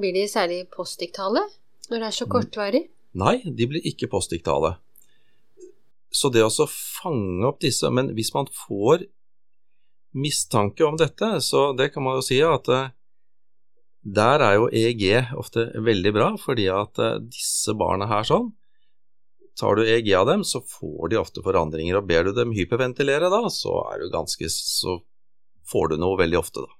Blir 0.00 0.16
de 0.16 0.24
særlig 0.30 0.64
postdiktale 0.74 1.44
når 1.90 2.00
det 2.00 2.06
er 2.08 2.16
så 2.16 2.26
kortvarig? 2.30 2.82
Nei, 3.20 3.36
de 3.44 3.68
blir 3.70 3.84
ikke 3.86 4.08
postdiktale. 4.10 4.76
Så 6.14 6.30
det 6.32 6.44
å 6.46 6.66
fange 6.70 7.42
opp 7.48 7.58
disse 7.62 7.88
Men 7.90 8.12
hvis 8.14 8.30
man 8.34 8.46
får 8.46 9.06
mistanke 10.14 10.84
om 10.86 10.96
dette, 10.98 11.40
så 11.42 11.72
det 11.74 11.90
kan 11.90 12.04
man 12.06 12.20
jo 12.20 12.22
si 12.22 12.38
at 12.46 12.68
eh, 12.70 12.92
der 14.04 14.44
er 14.46 14.58
jo 14.60 14.68
EEG 14.70 15.32
ofte 15.34 15.64
veldig 15.74 16.12
bra, 16.14 16.28
fordi 16.38 16.68
at 16.70 17.00
eh, 17.02 17.18
disse 17.26 17.74
barna 17.74 18.06
her 18.06 18.26
sånn 18.28 18.52
Tar 19.60 19.78
du 19.78 19.86
EG 19.86 20.08
av 20.18 20.26
dem, 20.26 20.44
så 20.44 20.60
får 20.60 21.12
de 21.12 21.18
ofte 21.20 21.42
forandringer, 21.44 21.98
og 21.98 22.08
ber 22.08 22.26
du 22.26 22.32
dem 22.34 22.54
hyperventilere 22.56 23.30
da, 23.30 23.44
så 23.52 23.76
er 23.92 24.02
du 24.02 24.08
ganske 24.10 24.48
Så 24.50 24.98
får 25.70 25.92
du 25.92 26.00
noe 26.02 26.18
veldig 26.18 26.40
ofte, 26.40 26.64
da. 26.64 26.72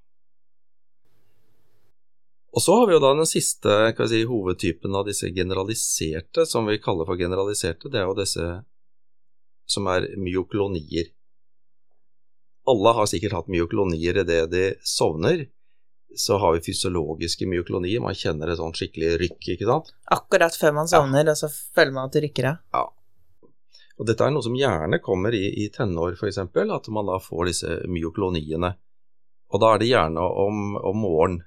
Og 2.54 2.62
så 2.62 2.74
har 2.78 2.86
vi 2.86 2.94
jo 2.94 3.02
da 3.02 3.10
den 3.18 3.26
siste 3.26 3.72
si, 4.06 4.20
hovedtypen 4.30 4.94
av 4.94 5.08
disse 5.08 5.30
generaliserte, 5.34 6.44
som 6.46 6.66
vi 6.70 6.78
kaller 6.82 7.06
for 7.08 7.18
generaliserte, 7.18 7.90
det 7.90 8.02
er 8.02 8.06
jo 8.06 8.18
disse 8.18 8.46
som 9.66 9.88
er 9.90 10.10
myoklonier. 10.20 11.10
Alle 12.70 12.92
har 12.96 13.08
sikkert 13.10 13.34
hatt 13.38 13.50
myoklonier 13.52 14.22
idet 14.22 14.44
de 14.52 14.64
sovner, 14.86 15.48
så 16.21 16.38
har 16.42 16.56
vi 16.56 16.64
fysiologiske 16.66 17.47
myoklonier. 17.50 18.02
Man 18.02 18.16
kjenner 18.18 18.50
et 18.52 18.61
sånn 18.61 18.75
skikkelig 18.76 19.14
rykk, 19.23 19.49
ikke 19.54 19.68
sant. 19.68 19.92
Akkurat 20.14 20.56
før 20.59 20.76
man 20.80 20.90
sovner, 20.90 21.30
og 21.33 21.38
så 21.38 21.50
føler 21.50 21.94
man 21.94 22.09
at 22.09 22.16
det 22.16 22.25
rykker 22.26 22.50
av. 22.50 22.92
Og 23.94 24.09
dette 24.09 24.26
er 24.26 24.33
noe 24.35 24.42
som 24.42 24.56
gjerne 24.59 24.99
kommer 25.02 25.35
i, 25.37 25.44
i 25.62 25.68
tenår, 25.75 26.16
f.eks., 26.18 26.40
at 26.42 26.90
man 26.94 27.11
da 27.11 27.21
får 27.23 27.50
disse 27.50 27.80
myokloniene. 27.90 28.73
Og 29.54 29.62
da 29.62 29.75
er 29.75 29.83
det 29.83 29.90
gjerne 29.92 30.23
om, 30.44 30.62
om 30.83 31.02
morgenen. 31.04 31.42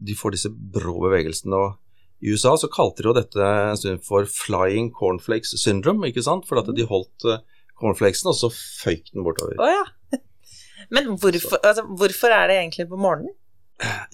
De 0.00 0.14
får 0.16 0.36
disse 0.36 0.50
brå 0.50 0.94
bevegelsene. 1.02 1.56
og 1.56 2.24
I 2.24 2.32
USA 2.32 2.54
så 2.56 2.70
kalte 2.72 3.02
de 3.02 3.10
jo 3.10 3.16
dette 3.16 3.40
en 3.42 3.76
stund 3.76 4.04
for 4.06 4.24
'flying 4.24 4.92
cornflakes 4.96 5.52
syndrome', 5.60 6.06
ikke 6.08 6.24
sant? 6.24 6.46
For 6.48 6.62
at 6.62 6.70
de 6.72 6.86
holdt 6.88 7.26
uh, 7.28 7.42
cornflakesen, 7.80 8.30
og 8.30 8.38
så 8.38 8.48
føyk 8.54 9.10
den 9.12 9.26
bortover. 9.26 9.58
Oh, 9.58 9.68
ja. 9.68 9.84
Men 10.94 11.12
hvorfor, 11.14 11.58
altså, 11.62 11.84
hvorfor 11.98 12.34
er 12.34 12.50
det 12.50 12.56
egentlig 12.60 12.88
på 12.90 12.98
morgenen? 13.00 13.34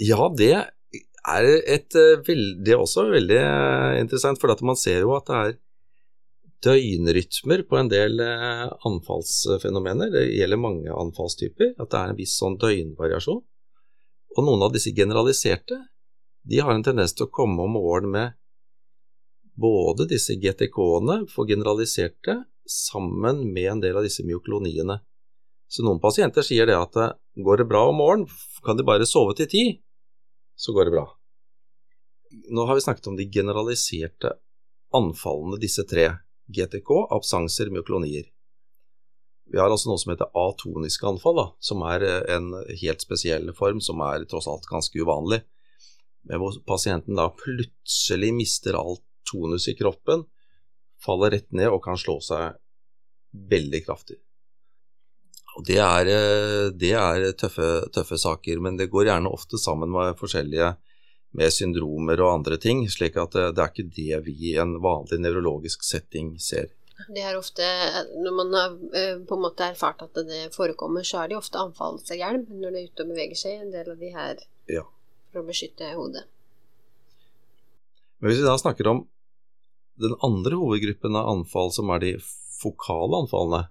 Ja, 0.01 0.29
det 0.37 0.53
er 0.57 1.47
et 1.67 1.97
veldig, 1.97 2.63
Det 2.65 2.75
er 2.75 2.83
også 2.83 3.09
veldig 3.11 3.39
uh, 3.43 3.95
interessant, 3.99 4.39
for 4.41 4.53
at 4.53 4.63
man 4.63 4.79
ser 4.79 5.01
jo 5.03 5.17
at 5.17 5.27
det 5.27 5.41
er 5.41 5.57
døgnrytmer 6.67 7.65
på 7.69 7.79
en 7.81 7.91
del 7.91 8.21
uh, 8.23 8.69
anfallsfenomener. 8.89 10.13
Det 10.15 10.25
gjelder 10.37 10.63
mange 10.63 10.95
anfallstyper, 10.95 11.75
at 11.77 11.91
det 11.91 12.01
er 12.01 12.13
en 12.13 12.21
viss 12.21 12.37
sånn 12.39 12.59
døgnvariasjon. 12.63 13.43
Og 14.37 14.45
noen 14.45 14.67
av 14.67 14.75
disse 14.75 14.93
generaliserte, 14.95 15.79
de 16.47 16.61
har 16.63 16.75
en 16.75 16.85
tendens 16.87 17.17
til 17.17 17.27
å 17.27 17.33
komme 17.33 17.65
om 17.65 17.75
morgenen 17.75 18.13
med 18.13 18.37
både 19.57 20.07
disse 20.11 20.37
GTK-ene 20.37 21.23
for 21.33 21.49
generaliserte 21.49 22.43
sammen 22.69 23.47
med 23.55 23.71
en 23.71 23.83
del 23.83 23.97
av 23.97 24.05
disse 24.05 24.25
myokloniene. 24.27 24.99
Så 25.69 25.83
noen 25.83 26.01
pasienter 26.03 26.47
sier 26.47 26.69
det 26.69 26.77
at 26.79 26.97
går 27.35 27.63
det 27.63 27.69
bra 27.71 27.89
om 27.91 27.99
morgenen, 28.01 28.31
kan 28.65 28.79
de 28.79 28.87
bare 28.87 29.07
sove 29.09 29.35
til 29.39 29.51
ti, 29.51 29.65
så 30.57 30.73
går 30.75 30.89
det 30.89 30.95
bra. 30.97 31.07
Nå 32.55 32.67
har 32.67 32.79
vi 32.79 32.85
snakket 32.85 33.11
om 33.11 33.19
de 33.19 33.27
generaliserte 33.31 34.37
anfallene, 34.95 35.59
disse 35.61 35.85
tre. 35.89 36.09
GTK, 36.47 36.91
absanser, 37.11 37.73
myoklonier. 37.75 38.29
Vi 39.51 39.59
har 39.59 39.71
altså 39.71 39.91
noe 39.91 39.99
som 39.99 40.13
heter 40.13 40.31
atoniske 40.39 41.07
anfall, 41.07 41.39
da, 41.39 41.47
som 41.63 41.83
er 41.87 42.05
en 42.35 42.53
helt 42.71 43.03
spesiell 43.03 43.51
form, 43.55 43.81
som 43.83 44.03
er 44.07 44.27
tross 44.31 44.47
alt 44.51 44.67
ganske 44.71 44.99
uvanlig. 45.03 45.41
Men 46.27 46.43
hvor 46.43 46.55
pasienten 46.67 47.19
da 47.19 47.29
plutselig 47.35 48.33
mister 48.35 48.79
all 48.79 48.99
tonus 49.31 49.69
i 49.71 49.77
kroppen, 49.79 50.25
faller 51.03 51.35
rett 51.35 51.51
ned 51.55 51.71
og 51.71 51.83
kan 51.85 51.99
slå 51.99 52.19
seg 52.25 52.59
veldig 53.51 53.83
kraftig. 53.87 54.19
Og 55.57 55.65
Det 55.65 55.79
er, 55.81 56.11
det 56.77 56.93
er 56.93 57.31
tøffe, 57.33 57.89
tøffe, 57.93 58.19
saker, 58.21 58.61
men 58.61 58.77
det 58.77 58.91
går 58.93 59.09
gjerne 59.09 59.33
ofte 59.33 59.57
sammen 59.61 59.89
med 59.93 60.19
forskjellige 60.21 60.75
med 61.37 61.53
syndromer 61.53 62.21
og 62.25 62.33
andre 62.39 62.59
ting, 62.61 62.85
slik 62.89 63.17
at 63.21 63.35
det, 63.37 63.47
det 63.57 63.63
er 63.63 63.73
ikke 63.73 63.95
det 63.97 64.21
vi 64.29 64.35
i 64.53 64.57
en 64.61 64.77
vanlig 64.85 65.19
nevrologisk 65.21 65.85
setting 65.85 66.35
ser. 66.41 66.71
Det 67.13 67.21
er 67.21 67.37
ofte, 67.37 67.65
Når 68.25 68.33
man 68.33 68.55
har 68.57 68.77
på 69.29 69.37
en 69.37 69.43
måte 69.45 69.67
erfart 69.69 70.01
at 70.07 70.17
det 70.29 70.55
forekommer, 70.55 71.05
så 71.05 71.23
er 71.23 71.29
det 71.29 71.37
ofte 71.37 71.61
anfallshjelm 71.61 72.47
når 72.57 72.73
det 72.73 72.81
er 72.81 72.89
ute 72.89 73.05
og 73.05 73.13
beveger 73.13 73.41
seg, 73.41 73.61
en 73.61 73.75
del 73.75 73.91
av 73.93 74.01
de 74.01 74.13
her 74.15 74.41
ja. 74.73 74.87
for 75.33 75.43
å 75.43 75.49
beskytte 75.49 75.93
hodet. 75.93 76.25
Men 78.21 78.31
hvis 78.31 78.41
vi 78.41 78.49
da 78.49 78.57
snakker 78.57 78.89
om 78.89 79.05
den 80.01 80.17
andre 80.25 80.57
hovedgruppen 80.57 81.17
av 81.21 81.29
anfall, 81.35 81.73
som 81.73 81.93
er 81.93 82.01
de 82.01 82.15
fokale 82.57 83.21
anfallene, 83.25 83.67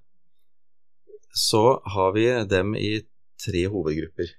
så 1.36 1.82
har 1.84 2.14
vi 2.16 2.26
dem 2.48 2.76
i 2.80 3.02
tre 3.46 3.66
hovedgrupper. 3.68 4.30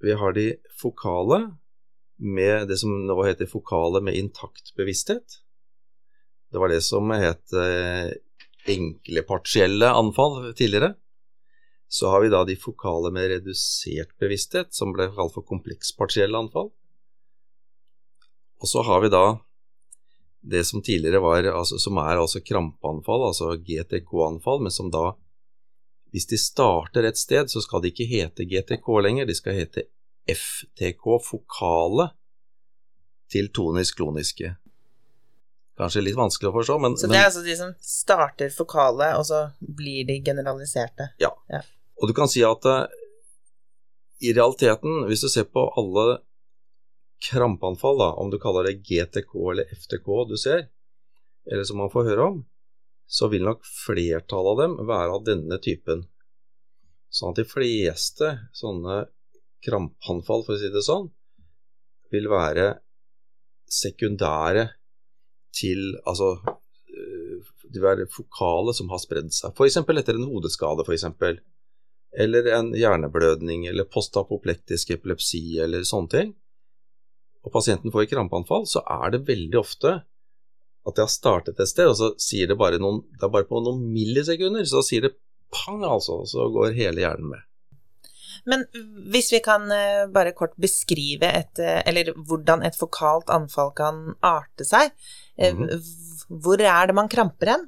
Vi 0.00 0.12
har 0.12 0.32
de 0.32 0.54
fokale, 0.80 1.56
med 2.16 2.68
det 2.70 2.78
som 2.80 2.94
nå 3.04 3.16
heter 3.26 3.48
fokale 3.50 4.00
med 4.00 4.16
intakt 4.16 4.72
bevissthet. 4.76 5.42
Det 6.48 6.60
var 6.62 6.72
det 6.72 6.80
som 6.80 7.10
het 7.12 7.52
eh, 7.52 8.14
enkle 8.72 9.22
partielle 9.28 9.90
anfall 9.92 10.54
tidligere. 10.56 10.94
Så 11.88 12.08
har 12.08 12.24
vi 12.24 12.32
da 12.32 12.40
de 12.48 12.56
fokale 12.56 13.12
med 13.12 13.28
redusert 13.34 14.16
bevissthet, 14.18 14.72
som 14.72 14.96
ble 14.96 15.10
kalt 15.12 15.34
for 15.36 15.44
komplekspartielle 15.44 16.40
anfall. 16.40 16.72
Og 18.64 18.70
så 18.72 18.80
har 18.88 19.04
vi 19.04 19.12
da 19.12 19.26
det 20.46 20.62
som 20.68 20.82
tidligere 20.82 21.20
var, 21.22 21.46
altså, 21.58 21.78
som 21.82 21.98
er 21.98 22.20
altså 22.22 22.40
krampeanfall, 22.44 23.28
altså 23.30 23.56
GTK-anfall, 23.66 24.62
men 24.62 24.74
som 24.74 24.90
da 24.94 25.10
hvis 26.14 26.28
de 26.30 26.38
starter 26.38 27.04
et 27.04 27.18
sted, 27.18 27.50
så 27.50 27.60
skal 27.60 27.82
de 27.82 27.90
ikke 27.90 28.06
hete 28.08 28.46
GTK 28.48 28.86
lenger, 29.04 29.26
de 29.28 29.34
skal 29.36 29.58
hete 29.58 29.88
FTK, 30.30 31.18
fokale 31.20 32.06
til 33.32 33.50
tonisk-kloniske. 33.52 34.54
Kanskje 35.76 36.04
litt 36.06 36.16
vanskelig 36.16 36.48
å 36.48 36.54
forstå, 36.54 36.76
men 36.80 36.96
Så 36.96 37.10
det 37.10 37.18
er 37.18 37.26
altså 37.28 37.42
de 37.44 37.56
som 37.58 37.74
starter 37.84 38.54
fokale, 38.54 39.10
og 39.18 39.26
så 39.28 39.42
blir 39.60 40.06
de 40.08 40.16
generaliserte? 40.24 41.10
Ja. 41.20 41.34
ja. 41.52 41.60
Og 42.00 42.08
du 42.08 42.14
kan 42.16 42.30
si 42.32 42.40
at 42.46 42.64
uh, 42.64 42.86
i 44.24 44.32
realiteten, 44.32 45.02
hvis 45.10 45.26
du 45.26 45.28
ser 45.28 45.50
på 45.52 45.66
alle 45.76 46.22
krampeanfall, 47.22 47.98
da, 47.98 48.10
om 48.20 48.30
du 48.30 48.38
kaller 48.42 48.68
det 48.68 48.80
GTK 48.86 49.32
eller 49.52 49.72
FTK 49.76 50.10
du 50.28 50.36
ser, 50.40 50.66
eller 51.50 51.64
som 51.64 51.80
man 51.80 51.92
får 51.92 52.10
høre 52.10 52.28
om, 52.32 52.38
så 53.06 53.30
vil 53.30 53.46
nok 53.46 53.64
flertallet 53.86 54.52
av 54.52 54.62
dem 54.62 54.76
være 54.88 55.14
av 55.14 55.26
denne 55.26 55.58
typen. 55.62 56.04
Sånn 57.12 57.32
at 57.32 57.40
de 57.40 57.46
fleste 57.48 58.32
sånne 58.56 59.04
krampanfall, 59.64 60.44
for 60.46 60.56
å 60.56 60.60
si 60.60 60.70
det 60.74 60.84
sånn, 60.84 61.08
vil 62.12 62.28
være 62.30 62.68
sekundære 63.72 64.68
til 65.56 65.96
Altså 66.06 66.36
de 67.66 67.80
vil 67.80 67.86
være 67.86 68.08
fokale 68.12 68.74
som 68.76 68.90
har 68.92 69.00
spredd 69.02 69.32
seg. 69.34 69.52
F.eks. 69.52 69.78
etter 69.82 70.16
en 70.16 70.28
hodeskade, 70.30 70.86
eksempel. 70.92 71.40
Eller 72.16 72.48
en 72.56 72.72
hjerneblødning, 72.76 73.66
eller 73.68 73.88
postapoplektisk 73.92 74.94
epilepsi, 74.96 75.58
eller 75.62 75.84
sånne 75.84 76.12
ting. 76.12 76.34
Og 77.46 77.52
pasienten 77.54 77.94
får 77.94 78.08
krampeanfall, 78.10 78.66
så 78.66 78.82
er 78.82 79.14
det 79.14 79.26
veldig 79.28 79.58
ofte 79.60 80.00
at 80.86 80.94
det 80.94 81.02
har 81.02 81.10
startet 81.10 81.58
et 81.58 81.70
sted, 81.70 81.88
og 81.90 81.98
så 81.98 82.12
sier 82.22 82.50
det 82.50 82.58
bare 82.58 82.78
noen 82.78 83.00
Det 83.14 83.26
er 83.26 83.32
bare 83.34 83.48
på 83.48 83.58
noen 83.62 83.88
millisekunder, 83.90 84.66
så 84.66 84.82
sier 84.86 85.08
det 85.08 85.16
pang, 85.54 85.82
altså, 85.86 86.20
og 86.22 86.30
så 86.30 86.46
går 86.54 86.76
hele 86.76 87.02
hjernen 87.02 87.30
med. 87.32 87.42
Men 88.46 88.62
hvis 89.10 89.32
vi 89.34 89.40
kan 89.42 89.66
bare 90.14 90.34
kort 90.36 90.52
beskrive 90.60 91.26
et 91.26 91.58
Eller 91.58 92.12
hvordan 92.14 92.62
et 92.62 92.76
fokalt 92.78 93.30
anfall 93.34 93.72
kan 93.74 93.96
arte 94.22 94.66
seg. 94.66 94.92
Mm. 95.34 95.64
Hvor 96.30 96.62
er 96.62 96.86
det 96.86 96.94
man 96.94 97.10
kramper 97.10 97.50
hen? 97.50 97.66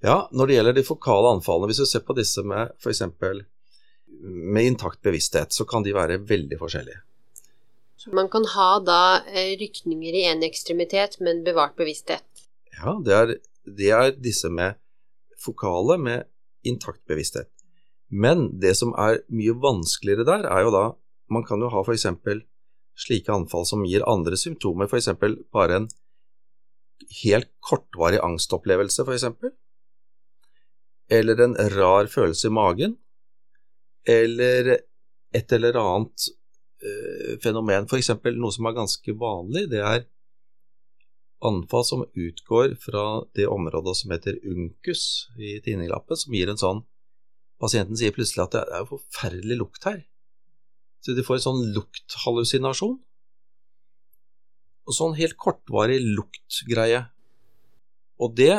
Ja, 0.00 0.22
når 0.32 0.48
det 0.48 0.56
gjelder 0.56 0.78
de 0.78 0.86
fokale 0.86 1.34
anfallene, 1.36 1.68
hvis 1.68 1.82
du 1.82 1.88
ser 1.88 2.04
på 2.06 2.16
disse 2.16 2.40
med 2.46 2.72
f.eks. 2.80 3.02
med 3.12 4.64
intakt 4.64 5.02
bevissthet, 5.04 5.52
så 5.52 5.66
kan 5.68 5.84
de 5.84 5.92
være 5.92 6.22
veldig 6.24 6.56
forskjellige. 6.60 7.02
Man 8.08 8.30
kan 8.32 8.46
ha 8.54 8.70
da 8.80 9.00
rykninger 9.60 10.14
i 10.16 10.24
én 10.30 10.44
ekstremitet, 10.46 11.18
men 11.20 11.42
bevart 11.44 11.76
bevissthet. 11.76 12.24
Ja, 12.78 12.96
det 13.04 13.16
er, 13.16 13.32
det 13.68 13.90
er 13.92 14.14
disse 14.16 14.48
med 14.48 14.78
fokale 15.40 15.98
med 16.00 16.24
intakt 16.64 17.02
bevissthet. 17.08 17.50
Men 18.08 18.48
det 18.60 18.74
som 18.78 18.94
er 18.98 19.20
mye 19.30 19.54
vanskeligere 19.62 20.26
der, 20.26 20.48
er 20.50 20.66
jo 20.66 20.74
da 20.74 20.86
Man 21.30 21.44
kan 21.46 21.60
jo 21.62 21.68
ha 21.70 21.84
f.eks. 21.84 22.08
slike 22.98 23.30
anfall 23.30 23.62
som 23.62 23.84
gir 23.86 24.02
andre 24.02 24.34
symptomer, 24.34 24.88
f.eks. 24.90 25.12
bare 25.54 25.76
en 25.76 25.86
helt 27.22 27.52
kortvarig 27.62 28.18
angstopplevelse, 28.18 29.04
f.eks. 29.06 29.28
Eller 31.06 31.44
en 31.44 31.54
rar 31.76 32.10
følelse 32.10 32.48
i 32.48 32.56
magen. 32.56 32.96
Eller 34.02 34.72
et 35.30 35.52
eller 35.52 35.78
annet 35.78 36.26
øh, 36.86 37.34
fenomen, 37.42 37.88
f.eks. 37.88 38.12
noe 38.36 38.54
som 38.54 38.68
er 38.68 38.78
ganske 38.78 39.14
vanlig, 39.18 39.66
det 39.72 39.82
er 39.84 40.06
anfall 41.46 41.84
som 41.88 42.04
utgår 42.04 42.76
fra 42.82 43.04
det 43.36 43.46
området 43.48 43.96
som 43.96 44.12
heter 44.12 44.40
uncus 44.44 45.04
i 45.40 45.56
tinninglappen, 45.64 46.18
som 46.20 46.36
gir 46.36 46.52
en 46.52 46.60
sånn 46.60 46.84
Pasienten 47.60 47.98
sier 48.00 48.14
plutselig 48.16 48.46
at 48.46 48.54
det 48.54 48.60
er 48.72 48.86
forferdelig 48.88 49.56
lukt 49.60 49.84
her. 49.84 49.98
Så 51.04 51.12
de 51.12 51.24
får 51.24 51.36
en 51.36 51.42
sånn 51.44 51.66
lukthallusinasjon. 51.74 52.94
Og 54.88 54.96
sånn 54.96 55.16
helt 55.18 55.36
kortvarig 55.36 55.98
luktgreie. 56.00 57.02
Og 58.16 58.32
det 58.36 58.54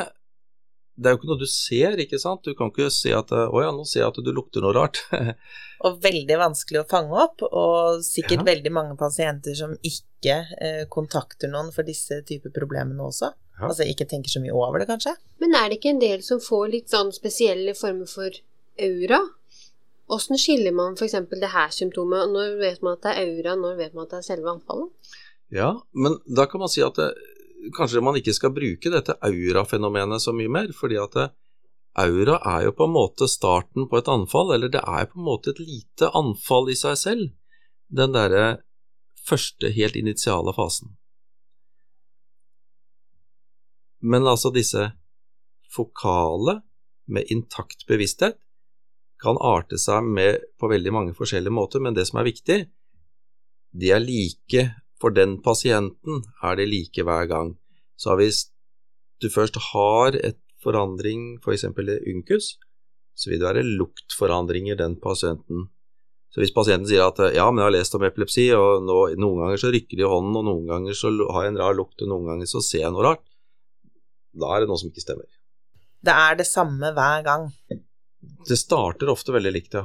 det 0.94 1.08
er 1.08 1.14
jo 1.14 1.20
ikke 1.20 1.30
noe 1.30 1.40
du 1.40 1.48
ser, 1.48 2.00
ikke 2.02 2.20
sant? 2.20 2.44
Du 2.44 2.54
kan 2.56 2.70
ikke 2.72 2.90
si 2.92 3.12
at 3.16 3.30
'Å 3.32 3.62
ja, 3.62 3.70
nå 3.72 3.84
ser 3.88 4.02
jeg 4.02 4.12
at 4.12 4.24
du 4.24 4.32
lukter 4.32 4.64
noe 4.64 4.74
rart'. 4.76 5.00
og 5.86 6.00
veldig 6.04 6.38
vanskelig 6.38 6.82
å 6.82 6.88
fange 6.88 7.16
opp, 7.24 7.44
og 7.48 8.02
sikkert 8.04 8.42
ja. 8.42 8.48
veldig 8.52 8.72
mange 8.72 8.96
pasienter 9.00 9.56
som 9.58 9.72
ikke 9.80 10.36
eh, 10.60 10.84
kontakter 10.92 11.50
noen 11.50 11.72
for 11.74 11.88
disse 11.88 12.20
typer 12.28 12.52
problemene 12.54 13.08
også. 13.08 13.32
Ja. 13.58 13.68
Altså 13.70 13.86
ikke 13.88 14.08
tenker 14.10 14.32
så 14.32 14.42
mye 14.42 14.54
over 14.54 14.82
det, 14.82 14.88
kanskje. 14.90 15.16
Men 15.42 15.56
er 15.56 15.70
det 15.70 15.80
ikke 15.80 15.94
en 15.94 16.02
del 16.02 16.22
som 16.26 16.42
får 16.42 16.68
litt 16.76 16.92
sånn 16.92 17.12
spesielle 17.14 17.74
former 17.78 18.10
for 18.10 18.42
aura? 18.82 19.22
Åssen 20.12 20.36
skiller 20.40 20.74
man 20.76 20.96
f.eks. 20.98 21.16
det 21.32 21.52
her 21.54 21.72
symptomet? 21.72 22.30
Når 22.32 22.56
vet 22.60 22.82
man 22.84 22.98
at 22.98 23.04
det 23.06 23.16
er 23.16 23.28
aura, 23.32 23.56
når 23.56 23.78
vet 23.80 23.94
man 23.96 24.04
at 24.04 24.16
det 24.16 24.20
er 24.20 24.28
selve 24.28 24.52
anfallet? 24.52 25.14
Ja, 25.52 25.74
men 25.92 26.16
da 26.24 26.46
kan 26.48 26.62
man 26.62 26.72
si 26.72 26.80
at 26.84 26.96
det, 26.96 27.10
kanskje 27.76 28.02
man 28.04 28.18
ikke 28.18 28.34
skal 28.36 28.54
bruke 28.54 28.90
dette 28.92 29.16
aurafenomenet 29.24 30.22
så 30.22 30.34
mye 30.36 30.50
mer, 30.50 30.72
fordi 30.76 30.98
at 31.00 31.16
det, 31.18 31.28
aura 32.02 32.38
er 32.48 32.66
jo 32.66 32.72
på 32.76 32.88
en 32.88 32.94
måte 32.94 33.28
starten 33.28 33.86
på 33.88 34.00
et 34.00 34.08
anfall, 34.08 34.54
eller 34.54 34.72
det 34.72 34.80
er 34.80 35.08
på 35.10 35.20
en 35.20 35.28
måte 35.28 35.52
et 35.52 35.60
lite 35.60 36.08
anfall 36.16 36.70
i 36.72 36.76
seg 36.78 36.98
selv, 36.98 37.30
den 37.92 38.14
derre 38.16 38.62
første, 39.28 39.70
helt 39.70 39.96
initiale 39.96 40.54
fasen. 40.56 40.96
Men 44.02 44.26
altså 44.26 44.50
disse 44.50 44.88
fokale 45.70 46.58
med 47.12 47.30
intakt 47.30 47.86
bevissthet 47.86 48.40
kan 49.22 49.38
arte 49.38 49.78
seg 49.78 50.02
med 50.02 50.42
på 50.58 50.70
veldig 50.72 50.92
mange 50.94 51.14
forskjellige 51.14 51.54
måter, 51.54 51.82
men 51.84 51.94
det 51.94 52.08
som 52.08 52.18
er 52.18 52.26
viktig, 52.26 52.58
de 53.72 53.92
er 53.94 54.02
like 54.02 54.64
for 55.02 55.14
den 55.14 55.36
pasienten, 55.42 56.22
er 56.46 56.58
det 56.58 56.70
like 56.70 57.04
hver 57.06 57.26
gang. 57.30 57.56
Så 57.98 58.14
hvis 58.18 58.46
du 59.22 59.28
først 59.30 59.58
har 59.72 60.16
et 60.18 60.38
forandring, 60.62 61.36
f.eks. 61.42 61.66
For 61.74 61.92
unkus, 62.14 62.56
så 63.18 63.30
vil 63.30 63.42
det 63.42 63.48
være 63.48 63.66
luktforandringer 63.66 64.78
den 64.78 64.96
pasienten. 65.02 65.68
Så 66.32 66.40
hvis 66.40 66.54
pasienten 66.54 66.88
sier 66.88 67.10
at 67.10 67.18
ja, 67.36 67.44
men 67.50 67.60
jeg 67.60 67.68
har 67.68 67.74
lest 67.74 67.96
om 67.98 68.04
epilepsi, 68.06 68.46
og 68.56 68.86
nå, 68.86 68.98
noen 69.20 69.42
ganger 69.44 69.60
så 69.60 69.72
rykker 69.74 69.98
det 70.00 70.06
i 70.06 70.08
hånden, 70.08 70.38
og 70.40 70.46
noen 70.48 70.70
ganger 70.70 70.96
så 70.96 71.12
har 71.28 71.44
jeg 71.44 71.52
en 71.52 71.60
rar 71.60 71.76
lukt, 71.76 71.98
og 72.00 72.08
noen 72.08 72.30
ganger 72.30 72.48
så 72.48 72.62
ser 72.64 72.86
jeg 72.86 72.94
noe 72.94 73.04
rart, 73.04 73.24
da 74.32 74.54
er 74.54 74.62
det 74.62 74.70
noe 74.70 74.80
som 74.80 74.88
ikke 74.88 75.04
stemmer. 75.04 75.28
Det 76.02 76.14
er 76.14 76.38
det 76.40 76.48
samme 76.48 76.94
hver 76.96 77.26
gang. 77.26 77.50
Det 78.48 78.56
starter 78.58 79.12
ofte 79.12 79.34
veldig 79.34 79.52
likt, 79.52 79.76
ja. 79.76 79.84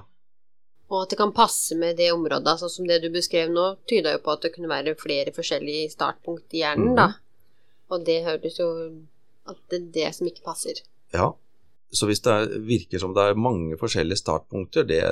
Og 0.87 1.01
at 1.03 1.11
det 1.11 1.19
kan 1.19 1.33
passe 1.35 1.75
med 1.75 1.97
det 1.99 2.11
området, 2.15 2.47
altså 2.47 2.69
som 2.71 2.87
det 2.87 3.01
du 3.03 3.09
beskrev 3.11 3.51
nå, 3.51 3.73
tyda 3.89 4.13
jo 4.15 4.21
på 4.23 4.35
at 4.37 4.45
det 4.45 4.53
kunne 4.55 4.71
være 4.71 4.95
flere 4.99 5.33
forskjellige 5.35 5.89
startpunkt 5.91 6.55
i 6.55 6.61
hjernen, 6.63 6.93
da. 6.95 7.09
Og 7.91 8.05
det 8.07 8.21
høres 8.23 8.59
jo 8.59 8.69
at 9.47 9.59
det 9.71 9.81
er 9.81 9.91
det 9.97 10.13
som 10.15 10.29
ikke 10.29 10.45
passer. 10.45 10.79
Ja, 11.15 11.33
så 11.91 12.07
hvis 12.07 12.23
det 12.23 12.31
er, 12.33 12.55
virker 12.67 12.99
som 12.99 13.13
det 13.15 13.23
er 13.23 13.39
mange 13.39 13.77
forskjellige 13.79 14.19
startpunkter, 14.19 14.87
det, 14.87 15.03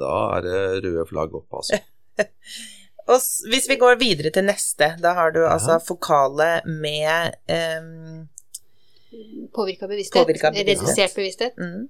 da 0.00 0.16
er 0.36 0.44
det 0.44 0.58
røde 0.84 1.06
flagg 1.08 1.36
opp, 1.36 1.60
altså. 1.60 1.80
Og 3.08 3.22
hvis 3.48 3.68
vi 3.70 3.78
går 3.80 3.96
videre 4.00 4.30
til 4.34 4.44
neste, 4.44 4.90
da 5.00 5.14
har 5.16 5.32
du 5.32 5.40
altså 5.48 5.78
fokale 5.80 6.58
med 6.68 7.38
um, 7.48 8.26
Påvirka 9.56 9.88
bevissthet. 9.88 10.20
Påvirka 10.20 10.50
bevissthet. 10.52 10.82
Redusert 10.84 11.14
bevissthet. 11.16 11.56
mm. 11.56 11.88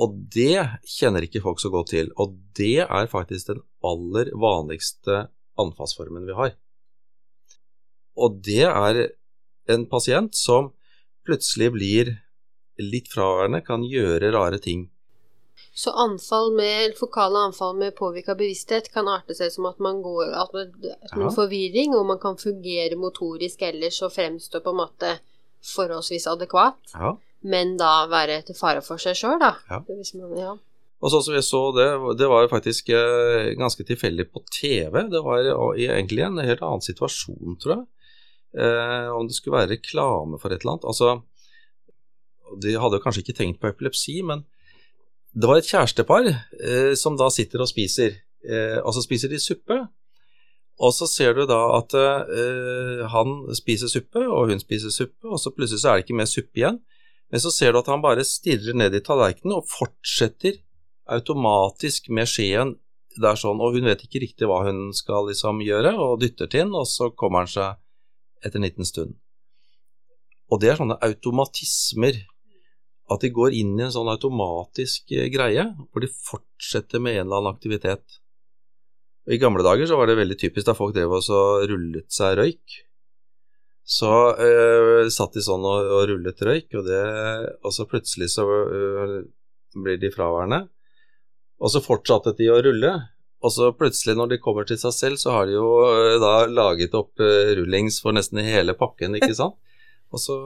Og 0.00 0.14
det 0.32 0.56
kjenner 0.88 1.26
ikke 1.26 1.42
folk 1.44 1.60
så 1.60 1.68
godt 1.72 1.92
til, 1.92 2.08
og 2.16 2.38
det 2.56 2.86
er 2.86 3.10
faktisk 3.12 3.50
den 3.50 3.60
aller 3.84 4.30
vanligste 4.40 5.26
anfallsformen 5.60 6.24
vi 6.26 6.36
har. 6.38 6.54
Og 8.16 8.40
det 8.44 8.64
er 8.68 9.02
en 9.72 9.84
pasient 9.90 10.36
som 10.36 10.72
plutselig 11.26 11.70
blir 11.76 12.14
litt 12.82 13.10
fraværende, 13.12 13.60
kan 13.64 13.84
gjøre 13.86 14.32
rare 14.34 14.58
ting. 14.62 14.88
Så 15.72 15.92
anfall 15.96 16.50
med, 16.56 16.96
fokale 16.98 17.46
anfall 17.46 17.76
med 17.78 17.94
påvirka 17.96 18.34
bevissthet 18.36 18.90
kan 18.92 19.08
arte 19.08 19.36
seg 19.36 19.52
som 19.54 19.68
at 19.70 19.78
man 19.80 20.02
går 20.04 20.32
at 20.36 20.56
man, 20.56 20.72
at 21.00 21.14
man 21.16 21.32
forvirring, 21.32 21.94
og 21.96 22.08
man 22.08 22.20
kan 22.20 22.36
fungere 22.40 22.98
motorisk 23.00 23.62
ellers 23.68 24.00
og 24.04 24.12
fremstå 24.16 24.60
på 24.64 24.72
en 24.72 24.80
måte 24.82 25.12
forholdsvis 25.74 26.26
adekvat, 26.32 26.80
Ja. 26.92 27.14
Men 27.42 27.76
da 27.80 28.06
være 28.10 28.40
til 28.46 28.56
fare 28.58 28.82
for 28.84 29.02
seg 29.02 29.16
sjøl, 29.18 29.38
da. 29.42 29.54
Ja. 29.70 29.80
Man, 29.88 30.36
ja. 30.38 30.52
Og 31.02 31.10
sånn 31.10 31.24
som 31.26 31.34
vi 31.34 31.42
så 31.42 31.62
det, 31.74 31.88
det 32.20 32.28
var 32.30 32.44
jo 32.44 32.52
faktisk 32.52 32.92
eh, 32.94 33.52
ganske 33.58 33.86
tilfeldig 33.86 34.28
på 34.30 34.44
TV. 34.54 35.00
Det 35.10 35.22
var 35.26 35.50
egentlig 35.74 36.22
en 36.28 36.38
helt 36.42 36.62
annen 36.62 36.84
situasjon, 36.84 37.58
tror 37.62 37.74
jeg. 37.74 37.84
Eh, 38.62 39.08
om 39.10 39.26
det 39.26 39.34
skulle 39.34 39.58
være 39.58 39.74
reklame 39.74 40.38
for 40.38 40.52
et 40.52 40.62
eller 40.62 40.76
annet. 40.76 40.86
Altså, 40.92 41.16
de 42.62 42.76
hadde 42.78 43.00
jo 43.00 43.02
kanskje 43.02 43.24
ikke 43.24 43.38
tenkt 43.40 43.62
på 43.62 43.72
epilepsi, 43.72 44.20
men 44.28 44.44
det 45.32 45.48
var 45.48 45.58
et 45.58 45.68
kjærestepar 45.72 46.28
eh, 46.28 46.92
som 46.98 47.16
da 47.18 47.30
sitter 47.32 47.64
og 47.64 47.70
spiser. 47.70 48.20
Eh, 48.44 48.78
og 48.82 48.92
så 48.94 49.02
spiser 49.04 49.32
de 49.32 49.40
suppe. 49.40 49.78
Og 50.82 50.94
så 50.94 51.06
ser 51.06 51.34
du 51.36 51.44
da 51.48 51.60
at 51.78 51.94
eh, 51.98 53.02
han 53.12 53.42
spiser 53.56 53.90
suppe, 53.90 54.22
og 54.22 54.50
hun 54.50 54.60
spiser 54.60 54.92
suppe, 54.92 55.28
og 55.28 55.40
så 55.40 55.52
plutselig 55.54 55.82
så 55.82 55.92
er 55.92 55.98
det 55.98 56.06
ikke 56.06 56.20
mer 56.20 56.30
suppe 56.30 56.62
igjen. 56.62 56.80
Men 57.32 57.40
så 57.40 57.50
ser 57.54 57.72
du 57.72 57.80
at 57.80 57.88
han 57.88 58.04
bare 58.04 58.26
stirrer 58.28 58.76
ned 58.76 58.94
i 58.94 59.02
tallerkenen 59.04 59.56
og 59.56 59.68
fortsetter 59.70 60.60
automatisk 61.12 62.10
med 62.12 62.28
skjeen 62.30 62.76
der 63.20 63.36
sånn, 63.36 63.60
og 63.60 63.76
hun 63.76 63.88
vet 63.88 64.04
ikke 64.04 64.22
riktig 64.22 64.48
hva 64.48 64.62
hun 64.66 64.90
skal 64.96 65.26
liksom 65.28 65.60
gjøre, 65.64 65.92
og 66.00 66.20
dytter 66.22 66.48
til 66.48 66.66
den, 66.66 66.76
og 66.76 66.86
så 66.88 67.10
kommer 67.10 67.44
han 67.44 67.50
seg 67.50 67.80
etter 68.44 68.60
en 68.60 68.66
liten 68.66 68.88
stund. 68.88 69.16
Og 70.52 70.60
det 70.60 70.72
er 70.72 70.78
sånne 70.80 70.98
automatismer, 71.04 72.20
at 73.12 73.24
de 73.24 73.32
går 73.34 73.56
inn 73.58 73.74
i 73.76 73.84
en 73.84 73.92
sånn 73.92 74.08
automatisk 74.08 75.12
eh, 75.12 75.28
greie, 75.32 75.66
hvor 75.90 76.04
de 76.04 76.08
fortsetter 76.12 77.02
med 77.02 77.18
en 77.18 77.26
eller 77.26 77.42
annen 77.42 77.52
aktivitet. 77.52 78.20
I 79.28 79.38
gamle 79.40 79.64
dager 79.64 79.88
så 79.88 79.98
var 79.98 80.08
det 80.08 80.18
veldig 80.18 80.38
typisk 80.40 80.66
da 80.68 80.74
folk 80.76 80.94
drev 80.96 81.12
og 81.18 81.66
rullet 81.70 82.08
seg 82.12 82.38
røyk. 82.40 82.78
Så 83.84 84.10
øh, 84.38 85.08
satt 85.10 85.34
de 85.34 85.42
sånn 85.42 85.64
og, 85.66 85.88
og 85.90 86.04
rullet 86.12 86.42
røyk, 86.46 86.68
og, 86.78 86.86
det, 86.86 87.00
og 87.66 87.74
så 87.74 87.86
plutselig 87.90 88.30
så 88.36 88.44
øh, 88.46 89.16
blir 89.74 89.98
de 90.00 90.12
fraværende. 90.14 90.62
Og 91.62 91.72
så 91.72 91.82
fortsatte 91.82 92.34
de 92.38 92.48
å 92.50 92.60
rulle, 92.62 92.92
og 93.42 93.50
så 93.54 93.72
plutselig 93.74 94.14
når 94.18 94.32
de 94.32 94.38
kommer 94.42 94.66
til 94.66 94.78
seg 94.78 94.94
selv, 94.94 95.18
så 95.18 95.34
har 95.34 95.48
de 95.50 95.56
jo 95.56 95.66
øh, 95.88 96.18
da 96.22 96.34
laget 96.46 96.94
opp 96.98 97.22
rullings 97.58 97.98
for 98.02 98.14
nesten 98.14 98.42
hele 98.46 98.76
pakken, 98.78 99.18
ikke 99.18 99.34
sant? 99.38 99.58
Og 100.12 100.20
så 100.20 100.36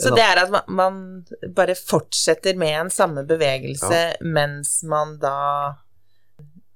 Så 0.00 0.10
det 0.16 0.24
er 0.24 0.40
at 0.40 0.68
man, 0.72 1.22
bare 1.54 1.76
fortsetter 1.78 2.56
med 2.58 2.74
en 2.80 2.90
samme 2.90 3.22
bevegelse 3.28 4.00
mens 4.24 4.80
man 4.88 5.18
da 5.22 5.36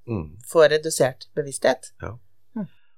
mm. 0.07 0.27
får 0.47 0.69
redusert 0.77 1.27
bevissthet. 1.35 1.91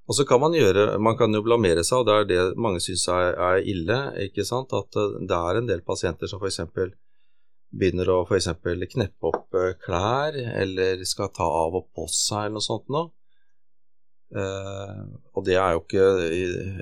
Og 0.08 0.16
så 0.16 0.24
kan 0.24 0.40
man 0.40 0.56
gjøre 0.56 0.96
Man 1.04 1.18
kan 1.18 1.34
jo 1.36 1.44
blamere 1.44 1.84
seg, 1.84 2.00
og 2.00 2.08
det 2.08 2.14
er 2.16 2.30
det 2.30 2.60
mange 2.60 2.80
syns 2.80 3.04
er, 3.12 3.34
er 3.36 3.68
ille, 3.74 3.98
ikke 4.28 4.46
sant. 4.48 4.72
At 4.76 4.96
eh, 4.96 5.20
det 5.28 5.42
er 5.50 5.60
en 5.60 5.68
del 5.68 5.84
pasienter 5.86 6.30
som 6.30 6.40
f.eks. 6.40 6.62
begynner 7.68 8.08
å 8.14 8.22
eksempel 8.36 8.86
kneppe 8.88 9.32
opp 9.32 9.58
eh, 9.58 9.74
klær, 9.84 10.38
eller 10.62 11.04
skal 11.08 11.32
ta 11.36 11.44
av 11.44 11.76
og 11.82 11.90
på 11.92 12.08
seg, 12.08 12.46
eller 12.46 12.56
noe 12.56 12.64
sånt 12.64 12.88
noe. 12.94 13.10
Eh, 14.32 15.02
og 15.36 15.44
det 15.44 15.56
er 15.56 15.72
jo 15.72 15.84
ikke 15.86 16.08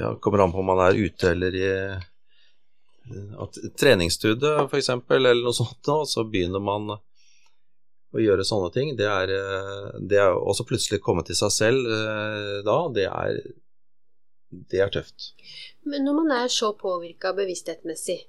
ja, 0.00 0.08
Kommer 0.18 0.42
an 0.42 0.50
på 0.54 0.64
om 0.64 0.66
man 0.66 0.80
er 0.82 0.96
ute 0.98 1.28
eller 1.30 1.54
i 1.54 1.68
at 3.38 3.58
treningsstudio 3.78 4.64
f.eks., 4.64 4.90
eller 5.14 5.38
noe 5.38 5.54
sånt, 5.54 5.90
og 5.94 6.08
så 6.10 6.24
begynner 6.26 6.62
man 6.62 6.96
å 8.16 8.22
gjøre 8.24 8.46
sånne 8.46 8.70
ting. 8.74 8.94
Det 8.98 9.08
er, 9.08 9.32
eh, 9.32 9.88
det 10.00 10.20
er 10.22 10.36
også 10.36 10.66
plutselig 10.68 11.02
komme 11.04 11.24
til 11.26 11.38
seg 11.38 11.52
selv 11.54 11.90
eh, 11.92 12.60
da, 12.66 12.78
det 12.94 13.08
er, 13.10 13.42
det 14.72 14.84
er 14.84 14.94
tøft. 14.94 15.32
Men 15.86 16.06
når 16.06 16.22
man 16.22 16.32
er 16.42 16.48
så 16.52 16.72
påvirka 16.78 17.34
bevissthetsmessig, 17.36 18.24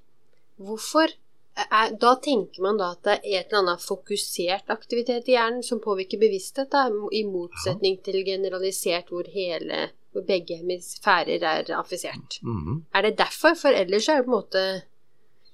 hvorfor 0.62 1.14
er, 1.58 1.90
Da 1.98 2.12
tenker 2.22 2.62
man 2.62 2.76
da 2.78 2.92
at 2.94 3.00
det 3.02 3.14
er 3.16 3.40
et 3.40 3.48
eller 3.48 3.64
annet 3.64 3.82
fokusert 3.82 4.68
aktivitet 4.70 5.26
i 5.26 5.34
hjernen 5.34 5.64
som 5.66 5.80
påvirker 5.82 6.20
bevissthet, 6.20 6.70
da, 6.70 6.84
i 7.10 7.24
motsetning 7.26 7.98
til 8.06 8.20
generalisert 8.22 9.10
hvor 9.10 9.26
hele 9.32 9.88
hvor 10.14 10.24
begge 10.28 10.56
hemisfærer 10.60 11.42
er 11.44 11.72
affisert. 11.76 12.38
Mhm. 12.42 12.84
Er 12.94 13.02
det 13.02 13.18
derfor? 13.18 13.54
For 13.54 13.68
ellers 13.68 14.08
er 14.08 14.16
det 14.16 14.26
på 14.26 14.30
en 14.30 14.38
måte 14.38 14.62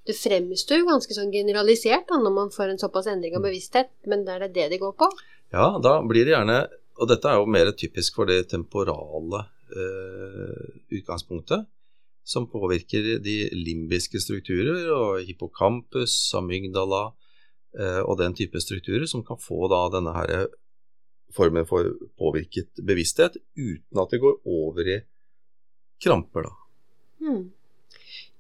Det 0.05 0.17
fremstår 0.19 0.83
jo 0.83 0.89
ganske 0.89 1.17
sånn 1.17 1.33
generalisert 1.33 2.09
da, 2.11 2.19
når 2.21 2.35
man 2.37 2.51
får 2.53 2.75
en 2.75 2.81
såpass 2.81 3.09
endring 3.09 3.37
av 3.39 3.45
bevissthet, 3.47 3.93
men 4.11 4.27
er 4.29 4.45
det 4.45 4.53
det 4.57 4.67
de 4.75 4.81
går 4.83 4.93
på? 5.01 5.09
Ja, 5.55 5.75
da 5.81 6.01
blir 6.05 6.27
det 6.27 6.35
gjerne 6.35 6.65
Og 6.95 7.09
dette 7.11 7.27
er 7.27 7.41
jo 7.41 7.51
mer 7.51 7.73
typisk 7.75 8.21
for 8.21 8.31
det 8.31 8.45
temporale 8.53 9.41
eh, 9.75 10.67
utgangspunktet, 10.95 11.65
som 12.23 12.47
påvirker 12.47 13.17
de 13.19 13.35
limbiske 13.51 14.21
strukturer 14.23 14.93
og 14.95 15.25
hippocampus, 15.27 16.15
amygdala 16.39 17.09
eh, 17.75 17.99
og 18.05 18.21
den 18.21 18.39
type 18.39 18.63
strukturer, 18.63 19.09
som 19.11 19.25
kan 19.27 19.43
få 19.43 19.67
da 19.73 19.81
denne 19.97 20.15
her 20.15 20.47
formen 21.35 21.67
for 21.67 21.91
påvirket 22.15 22.79
bevissthet 22.87 23.41
uten 23.59 24.01
at 24.01 24.15
det 24.15 24.23
går 24.23 24.39
over 24.47 24.87
i 24.87 25.01
kramper, 26.05 26.47
da. 26.47 26.55
Hmm. 27.25 27.45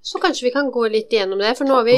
Så 0.04 0.20
kanskje 0.20 0.44
vi 0.50 0.52
kan 0.52 0.68
gå 0.72 0.82
litt 0.92 1.12
gjennom 1.14 1.40
det, 1.40 1.54
for 1.56 1.64
nå 1.68 1.78
har 1.78 1.86
vi 1.88 1.96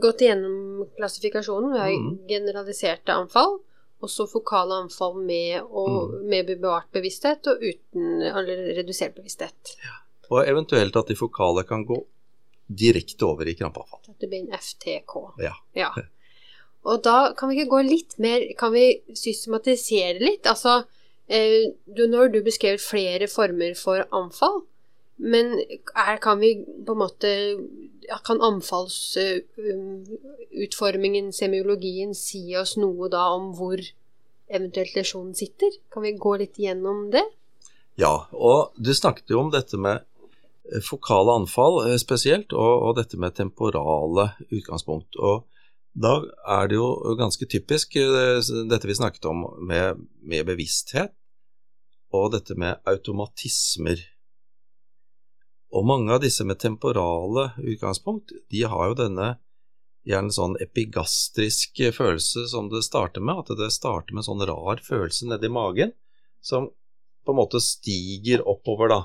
gått 0.00 0.22
gjennom 0.24 0.86
klassifikasjonen. 0.96 1.74
Vi 1.74 1.78
har 1.82 1.90
Mm. 1.92 2.14
generaliserte 2.28 3.12
anfall, 3.12 3.58
og 4.00 4.08
så 4.10 4.24
fokale 4.30 4.78
anfall 4.84 5.18
med, 5.20 5.60
og, 5.68 6.14
med 6.24 6.46
bevart 6.48 6.88
bevissthet 6.92 7.46
og 7.52 7.60
uten 7.60 8.22
eller 8.22 8.64
redusert 8.80 9.14
bevissthet. 9.14 9.76
Og 10.30 10.46
eventuelt 10.48 10.96
at 10.96 11.06
de 11.12 11.14
fokale 11.20 11.66
kan 11.68 11.84
gå 11.84 12.00
direkte 12.74 13.26
over 13.28 13.44
i 13.46 13.54
krampeanfall. 13.54 14.00
At 14.08 14.18
det 14.20 14.30
blir 14.30 14.40
en 14.46 14.56
FTK. 14.58 15.14
Ja. 15.44 15.52
Ja. 15.76 15.90
Og 16.84 17.02
da 17.02 17.32
kan 17.36 17.48
vi 17.48 17.56
ikke 17.60 17.70
gå 17.70 17.78
litt 17.86 18.18
mer 18.20 18.42
Kan 18.58 18.72
vi 18.74 19.00
systematisere 19.16 20.18
litt? 20.20 20.44
Altså, 20.44 20.84
eh, 21.28 21.72
du, 21.86 22.06
når 22.08 22.32
du 22.32 22.42
beskrev 22.44 22.76
flere 22.80 23.28
former 23.28 23.74
for 23.74 24.04
anfall, 24.12 24.62
men 25.16 25.60
er, 25.94 26.16
kan 26.22 26.40
vi 26.40 26.64
på 26.86 26.92
en 26.92 26.98
måte 26.98 27.56
Kan 28.26 28.42
anfallsutformingen, 28.42 31.32
semiologien, 31.32 32.14
si 32.14 32.56
oss 32.58 32.76
noe 32.76 33.08
da 33.08 33.28
om 33.32 33.54
hvor 33.56 33.80
eventuelt 34.50 34.94
lesjonen 34.96 35.34
sitter? 35.38 35.70
Kan 35.92 36.02
vi 36.04 36.12
gå 36.20 36.36
litt 36.42 36.58
gjennom 36.60 37.10
det? 37.14 37.24
Ja, 38.00 38.26
og 38.32 38.72
du 38.76 38.94
snakket 38.94 39.30
jo 39.30 39.40
om 39.40 39.50
dette 39.54 39.76
med 39.80 40.02
eh, 40.02 40.82
fokale 40.84 41.32
anfall 41.38 41.86
eh, 41.86 41.98
spesielt, 42.02 42.52
og, 42.52 42.82
og 42.88 42.96
dette 42.98 43.16
med 43.20 43.36
temporale 43.38 44.24
utgangspunkt. 44.50 45.16
Og 45.16 45.46
da 45.94 46.16
er 46.58 46.68
det 46.68 46.76
jo 46.76 47.14
ganske 47.18 47.46
typisk 47.50 47.96
eh, 48.00 48.40
dette 48.68 48.88
vi 48.90 48.98
snakket 48.98 49.24
om 49.30 49.46
med, 49.62 50.02
med 50.26 50.46
bevissthet, 50.50 51.10
og 52.14 52.32
dette 52.34 52.54
med 52.58 52.82
automatismer. 52.90 53.98
Og 55.74 55.82
mange 55.86 56.12
av 56.14 56.20
disse 56.22 56.44
med 56.46 56.60
temporale 56.62 57.48
utgangspunkt, 57.58 58.30
de 58.50 58.62
har 58.70 58.92
jo 58.92 58.98
denne 59.00 59.32
gjerne 60.06 60.34
sånn 60.36 60.54
epigastrisk 60.62 61.80
følelse 61.96 62.44
som 62.52 62.68
det 62.70 62.84
starter 62.86 63.24
med, 63.24 63.40
at 63.42 63.58
det 63.58 63.72
starter 63.74 64.14
med 64.14 64.22
en 64.22 64.28
sånn 64.28 64.46
rar 64.46 64.82
følelse 64.84 65.26
nedi 65.30 65.50
magen 65.50 65.94
som 66.44 66.68
på 67.24 67.32
en 67.32 67.40
måte 67.40 67.58
stiger 67.64 68.44
oppover, 68.46 68.92
da. 68.92 69.00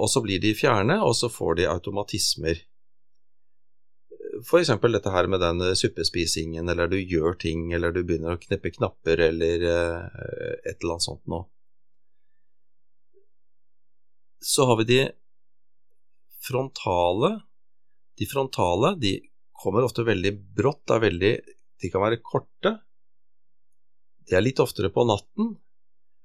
Og 0.00 0.08
så 0.10 0.22
blir 0.24 0.40
de 0.42 0.54
fjerne, 0.58 0.96
og 1.04 1.14
så 1.14 1.28
får 1.30 1.60
de 1.60 1.68
automatismer. 1.70 2.62
Eksempel 4.42 4.96
dette 4.96 5.12
her 5.12 5.28
med 5.30 5.44
den 5.44 5.60
suppespisingen, 5.76 6.66
eller 6.72 6.88
du 6.90 6.96
gjør 6.98 7.36
ting, 7.38 7.68
eller 7.76 7.92
du 7.92 8.00
begynner 8.02 8.34
å 8.34 8.40
kneppe 8.40 8.72
knapper, 8.74 9.20
eller 9.28 9.68
et 9.68 10.80
eller 10.80 10.96
annet 10.96 11.06
sånt 11.06 11.28
noe. 11.30 11.46
Så 14.42 14.66
har 14.66 14.76
vi 14.80 14.84
de 14.84 15.00
frontale. 16.42 17.36
De 18.18 18.26
frontale 18.26 18.94
de 18.98 19.16
kommer 19.62 19.86
ofte 19.86 20.02
veldig 20.02 20.32
brått, 20.56 20.90
er 20.90 21.04
veldig, 21.04 21.34
de 21.82 21.90
kan 21.90 22.02
være 22.02 22.22
korte. 22.26 22.74
De 24.26 24.34
er 24.34 24.42
litt 24.42 24.58
oftere 24.62 24.90
på 24.90 25.04
natten, 25.06 25.52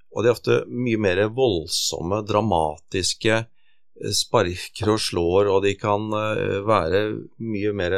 og 0.10 0.24
de 0.24 0.30
er 0.30 0.34
ofte 0.34 0.58
mye 0.72 0.98
mer 1.02 1.22
voldsomme, 1.38 2.24
dramatiske, 2.26 3.44
sparker 4.14 4.94
og 4.94 5.02
slår, 5.02 5.50
og 5.54 5.62
de 5.66 5.76
kan 5.78 6.10
være 6.66 7.04
mye 7.42 7.74
mer 7.78 7.98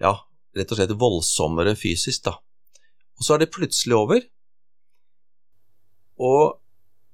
ja, 0.00 0.14
rett 0.56 0.74
og 0.74 0.80
slett 0.80 0.96
voldsommere 0.98 1.76
fysisk, 1.78 2.26
da. 2.26 2.34
Og 3.18 3.26
så 3.26 3.36
er 3.36 3.44
det 3.44 3.52
plutselig 3.54 3.98
over. 3.98 4.26
Og 6.20 6.58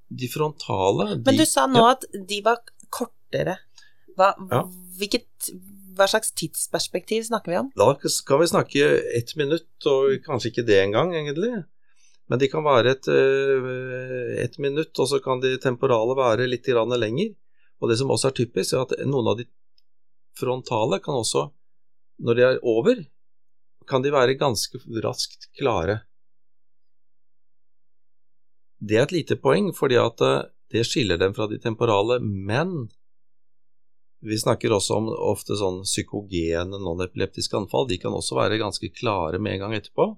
de 0.08 0.28
frontale 0.30 1.08
de, 1.14 1.22
Men 1.26 1.38
du 1.38 1.46
sa 1.48 1.66
nå 1.70 1.82
ja. 1.82 1.94
at 1.96 2.04
de 2.28 2.40
var 2.44 2.60
kortere. 2.94 3.58
Hva, 4.16 4.32
ja. 4.50 4.62
hvilket, 4.98 5.50
hva, 5.96 6.06
slags 6.08 6.32
tidsperspektiv 6.38 7.26
snakker 7.28 7.52
vi 7.52 7.58
om? 7.60 7.72
Da 7.76 7.90
skal 8.12 8.40
vi 8.42 8.50
snakke 8.52 8.92
ett 9.18 9.34
minutt, 9.36 9.74
og 9.90 10.14
kanskje 10.24 10.52
ikke 10.52 10.66
det 10.68 10.78
engang, 10.84 11.12
egentlig. 11.16 11.52
Men 12.30 12.42
de 12.42 12.48
kan 12.50 12.64
være 12.66 12.96
et, 12.96 13.08
et 14.42 14.56
minutt, 14.62 14.94
og 14.98 15.10
så 15.10 15.20
kan 15.22 15.42
de 15.42 15.56
temporale 15.62 16.16
være 16.18 16.48
litt 16.48 16.66
lenger. 16.66 17.34
Og 17.82 17.90
det 17.90 17.98
som 18.00 18.10
også 18.10 18.30
er 18.30 18.38
typisk, 18.40 18.72
er 18.72 18.86
at 18.86 18.96
noen 19.06 19.30
av 19.30 19.38
de 19.38 19.46
frontale 20.38 20.98
kan 21.04 21.20
også, 21.20 21.50
når 22.24 22.34
de 22.34 22.42
er 22.42 22.64
over, 22.64 23.04
kan 23.86 24.02
de 24.02 24.10
være 24.10 24.38
ganske 24.40 24.80
raskt 25.04 25.50
klare. 25.58 26.05
Det 28.86 28.98
er 28.98 29.06
et 29.06 29.16
lite 29.16 29.38
poeng, 29.40 29.72
fordi 29.74 29.98
at 29.98 30.22
det 30.72 30.84
skiller 30.86 31.18
dem 31.18 31.34
fra 31.34 31.48
de 31.50 31.58
temporale, 31.62 32.20
men 32.22 32.86
vi 34.26 34.38
snakker 34.38 34.72
også 34.74 34.96
om 34.98 35.08
ofte 35.12 35.56
sånn 35.58 35.82
psykogene 35.86 36.80
non-epileptiske 36.80 37.58
anfall. 37.58 37.86
De 37.90 37.98
kan 38.02 38.14
også 38.16 38.38
være 38.38 38.60
ganske 38.62 38.90
klare 38.94 39.38
med 39.42 39.56
en 39.56 39.66
gang 39.66 39.76
etterpå. 39.76 40.08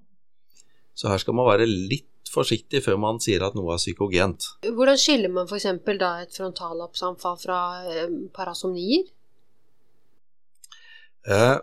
Så 0.97 1.11
her 1.11 1.21
skal 1.21 1.37
man 1.37 1.47
være 1.49 1.67
litt 1.69 2.07
forsiktig 2.29 2.81
før 2.85 2.97
man 3.01 3.21
sier 3.23 3.43
at 3.45 3.55
noe 3.57 3.73
er 3.75 3.81
psykogent. 3.81 4.47
Hvordan 4.65 4.99
skiller 4.99 5.31
man 5.33 5.49
f.eks. 5.49 5.67
da 6.01 6.11
et 6.23 6.35
frontallapsanfall 6.35 7.39
fra 7.41 7.59
eh, 7.89 8.11
parasomnier? 8.35 9.07
Eh, 11.29 11.57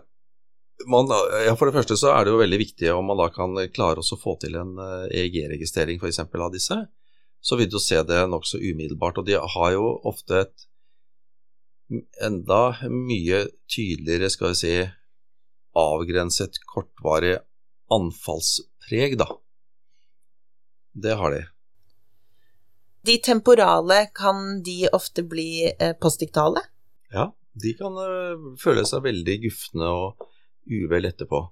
man, 0.85 1.09
ja, 1.45 1.55
for 1.57 1.69
det 1.69 1.77
første 1.77 1.97
så 1.97 2.11
er 2.13 2.25
det 2.25 2.35
jo 2.35 2.41
veldig 2.43 2.59
viktig 2.61 2.91
om 2.93 3.09
man 3.09 3.17
da 3.17 3.31
kan 3.33 3.57
klare 3.73 4.03
å 4.03 4.19
få 4.19 4.35
til 4.41 4.59
en 4.59 4.75
EEG-registrering 5.09 5.97
f.eks. 5.97 6.21
av 6.27 6.53
disse. 6.53 6.77
Så 7.41 7.57
vil 7.57 7.69
du 7.71 7.79
se 7.81 8.01
det 8.05 8.19
nokså 8.29 8.59
umiddelbart. 8.61 9.17
Og 9.17 9.25
de 9.25 9.37
har 9.39 9.73
jo 9.73 9.89
ofte 10.05 10.43
et 10.45 10.67
enda 12.21 12.61
mye 12.91 13.45
tydeligere, 13.71 14.29
skal 14.29 14.53
vi 14.53 14.59
si, 14.61 14.73
avgrenset, 15.77 16.59
kortvarig 16.67 17.37
anfallspreg, 17.93 19.17
da. 19.19 19.29
Det 20.97 21.15
har 21.19 21.31
de. 21.31 21.43
De 23.07 23.17
temporale, 23.23 24.07
kan 24.15 24.63
de 24.63 24.89
ofte 24.93 25.23
bli 25.23 25.69
eh, 25.69 25.93
postdiktale? 26.01 26.63
Ja, 27.13 27.29
de 27.55 27.73
kan 27.77 27.95
uh, 27.95 28.49
føle 28.59 28.83
seg 28.85 29.05
veldig 29.05 29.37
gufne 29.45 29.91
og 29.93 30.25
uvel 30.69 31.07
etterpå. 31.09 31.45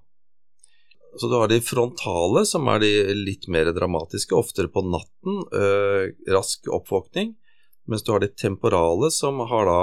Så 1.16 1.28
du 1.28 1.34
har 1.34 1.48
de 1.48 1.60
frontale, 1.64 2.44
som 2.46 2.68
er 2.68 2.82
de 2.82 2.90
litt 3.16 3.46
mer 3.48 3.70
dramatiske, 3.72 4.36
oftere 4.36 4.68
på 4.68 4.82
natten, 4.84 5.38
øh, 5.48 6.10
rask 6.32 6.68
oppvåkning, 6.68 7.32
mens 7.88 8.04
du 8.04 8.12
har 8.12 8.20
de 8.20 8.28
temporale, 8.28 9.10
som 9.10 9.40
har 9.48 9.70
da 9.70 9.80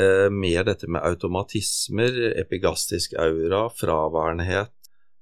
øh, 0.00 0.28
mer 0.32 0.64
dette 0.64 0.88
med 0.88 1.04
automatismer, 1.04 2.16
epigastisk 2.40 3.18
aura, 3.20 3.66
fraværenhet, 3.76 4.72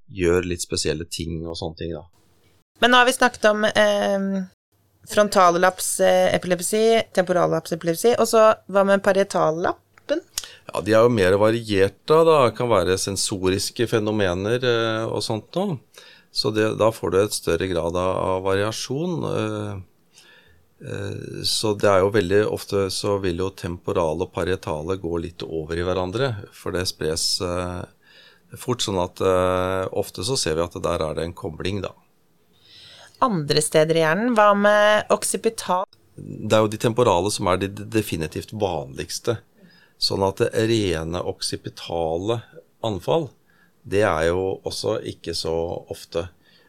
gjør 0.06 0.46
litt 0.46 0.62
spesielle 0.62 1.08
ting 1.10 1.40
og 1.42 1.58
sånne 1.58 1.80
ting, 1.80 1.96
da. 1.96 2.06
Men 2.78 2.92
nå 2.92 3.00
har 3.00 3.08
vi 3.08 3.16
snakket 3.16 3.48
om 3.50 3.64
eh, 3.66 4.26
frontallapsepilepsi, 5.10 6.84
temporallapsepilepsi, 7.16 8.14
og 8.20 8.28
så 8.30 8.50
hva 8.70 8.84
med 8.86 9.02
parietallappen? 10.06 10.20
Ja, 10.72 10.80
de 10.80 10.92
er 10.92 11.02
jo 11.04 11.10
mer 11.10 11.36
varierte, 11.38 12.24
da. 12.24 12.46
Det 12.46 12.56
kan 12.56 12.68
være 12.68 12.98
sensoriske 12.98 13.86
fenomener 13.86 14.62
eh, 14.64 15.04
og 15.06 15.22
sånt 15.22 15.54
noe. 15.54 15.78
Så 16.32 16.50
det, 16.50 16.76
da 16.76 16.90
får 16.92 17.10
du 17.10 17.18
et 17.20 17.32
større 17.32 17.66
grad 17.66 17.96
av, 17.96 18.42
variasjon. 18.44 19.24
Eh, 19.24 19.76
eh, 20.86 21.42
så 21.44 21.74
det 21.74 21.88
er 21.88 22.00
jo 22.04 22.12
veldig 22.12 22.46
ofte 22.46 22.88
så 22.90 23.18
vil 23.18 23.40
jo 23.40 23.50
temporale 23.50 24.26
og 24.26 24.32
parietale 24.32 24.98
gå 25.00 25.18
litt 25.18 25.42
over 25.46 25.76
i 25.76 25.84
hverandre, 25.86 26.34
for 26.52 26.72
det 26.72 26.86
spres 26.86 27.40
eh, 27.40 27.84
fort. 28.56 28.82
Sånn 28.82 29.00
at 29.00 29.20
uh, 29.20 29.86
ofte 29.96 30.22
så 30.24 30.36
ser 30.38 30.58
vi 30.58 30.62
at 30.64 30.76
der 30.82 31.02
er 31.02 31.16
det 31.16 31.24
en 31.26 31.36
kobling, 31.36 31.80
da. 31.84 31.94
Andre 33.24 33.62
steder 33.64 33.96
i 33.96 34.02
hjernen, 34.04 34.34
hva 34.36 34.50
med 34.54 35.08
oksipital? 35.10 35.86
Det 36.16 36.52
er 36.52 36.64
jo 36.64 36.70
de 36.72 36.80
temporale 36.80 37.30
som 37.32 37.48
er 37.48 37.60
de 37.60 37.68
definitivt 37.92 38.52
vanligste. 38.56 39.38
Sånn 39.98 40.24
at 40.26 40.42
det 40.42 40.66
rene 40.68 41.22
oksipitale 41.24 42.40
anfall, 42.84 43.30
det 43.86 44.02
er 44.04 44.28
jo 44.28 44.58
også 44.66 44.98
ikke 45.08 45.34
så 45.36 45.54
ofte. 45.92 46.26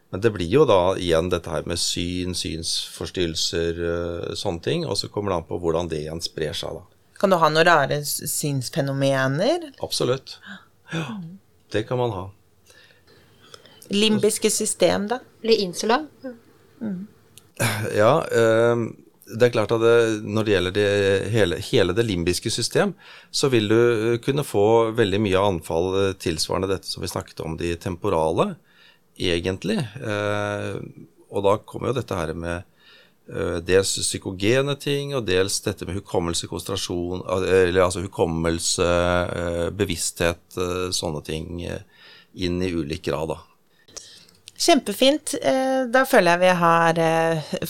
Men 0.09 0.21
det 0.23 0.31
blir 0.35 0.47
jo 0.47 0.63
da 0.69 0.95
igjen 0.95 1.31
dette 1.31 1.51
her 1.51 1.65
med 1.67 1.79
syn, 1.81 2.35
synsforstyrrelser, 2.37 3.81
uh, 3.81 4.35
sånne 4.39 4.63
ting. 4.63 4.85
Og 4.87 4.95
så 4.99 5.09
kommer 5.11 5.33
det 5.33 5.41
an 5.41 5.49
på 5.49 5.59
hvordan 5.59 5.89
det 5.91 6.05
igjen 6.05 6.23
sprer 6.23 6.55
seg, 6.55 6.79
da. 6.79 6.85
Kan 7.17 7.33
du 7.33 7.39
ha 7.41 7.49
noen 7.49 7.65
rare 7.65 7.97
synsfenomener? 8.05 9.71
Absolutt. 9.83 10.37
Ja. 10.93 11.17
Det 11.73 11.83
kan 11.89 11.99
man 11.99 12.13
ha. 12.15 12.25
Limbiske 13.89 14.51
system, 14.53 15.09
da? 15.09 15.19
Eller 15.41 15.63
insula? 15.65 16.03
Mm. 16.79 17.07
Ja, 17.97 18.11
eh, 18.31 18.85
det 19.27 19.47
er 19.47 19.51
klart 19.51 19.73
at 19.75 19.83
det, 19.83 19.97
når 20.23 20.45
det 20.45 20.53
gjelder 20.53 20.75
det, 20.75 20.87
hele, 21.33 21.59
hele, 21.69 21.95
det 21.95 22.05
limbiske 22.07 22.51
system, 22.53 22.93
så 23.31 23.49
vil 23.51 23.67
du 23.67 23.81
kunne 24.23 24.45
få 24.47 24.93
veldig 24.95 25.19
mye 25.23 25.43
anfall 25.49 25.89
eh, 25.99 26.15
tilsvarende 26.21 26.69
dette 26.71 26.87
som 26.87 27.03
vi 27.03 27.11
snakket 27.11 27.43
om, 27.43 27.57
de 27.59 27.73
temporale, 27.81 28.53
egentlig. 29.19 29.81
Eh, 29.99 30.79
og 31.27 31.43
da 31.43 31.57
kommer 31.67 31.91
jo 31.91 31.97
dette 31.99 32.17
her 32.17 32.31
med 32.39 32.63
eh, 33.27 33.59
dels 33.67 33.97
psykogene 33.99 34.77
ting, 34.79 35.11
og 35.17 35.27
dels 35.27 35.59
dette 35.65 35.87
med 35.89 35.99
hukommelse, 35.99 36.47
konsentrasjon 36.47 37.25
Eller 37.43 37.83
altså 37.83 38.05
hukommelse, 38.05 38.87
eh, 39.41 39.67
bevissthet, 39.75 40.45
eh, 40.55 40.87
sånne 40.95 41.23
ting 41.27 41.65
inn 41.67 42.63
i 42.63 42.71
ulik 42.71 43.09
grad, 43.09 43.35
da. 43.35 43.41
Kjempefint. 44.57 45.35
Da 45.93 46.03
føler 46.09 46.33
jeg 46.33 46.41
vi 46.41 46.53
har 46.61 47.01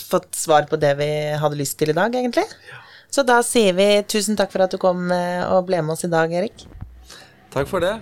fått 0.00 0.30
svar 0.38 0.68
på 0.70 0.78
det 0.80 0.94
vi 0.98 1.08
hadde 1.36 1.58
lyst 1.60 1.76
til 1.80 1.92
i 1.92 1.96
dag, 1.96 2.14
egentlig. 2.16 2.46
Ja. 2.70 2.80
Så 3.12 3.24
da 3.28 3.38
sier 3.44 3.76
vi 3.76 3.88
tusen 4.08 4.36
takk 4.36 4.52
for 4.52 4.64
at 4.64 4.72
du 4.72 4.80
kom 4.80 5.10
og 5.12 5.66
ble 5.68 5.82
med 5.84 5.94
oss 5.96 6.04
i 6.08 6.12
dag, 6.12 6.32
Erik. 6.32 6.64
Takk 7.52 7.68
for 7.68 7.84
det. 7.84 7.94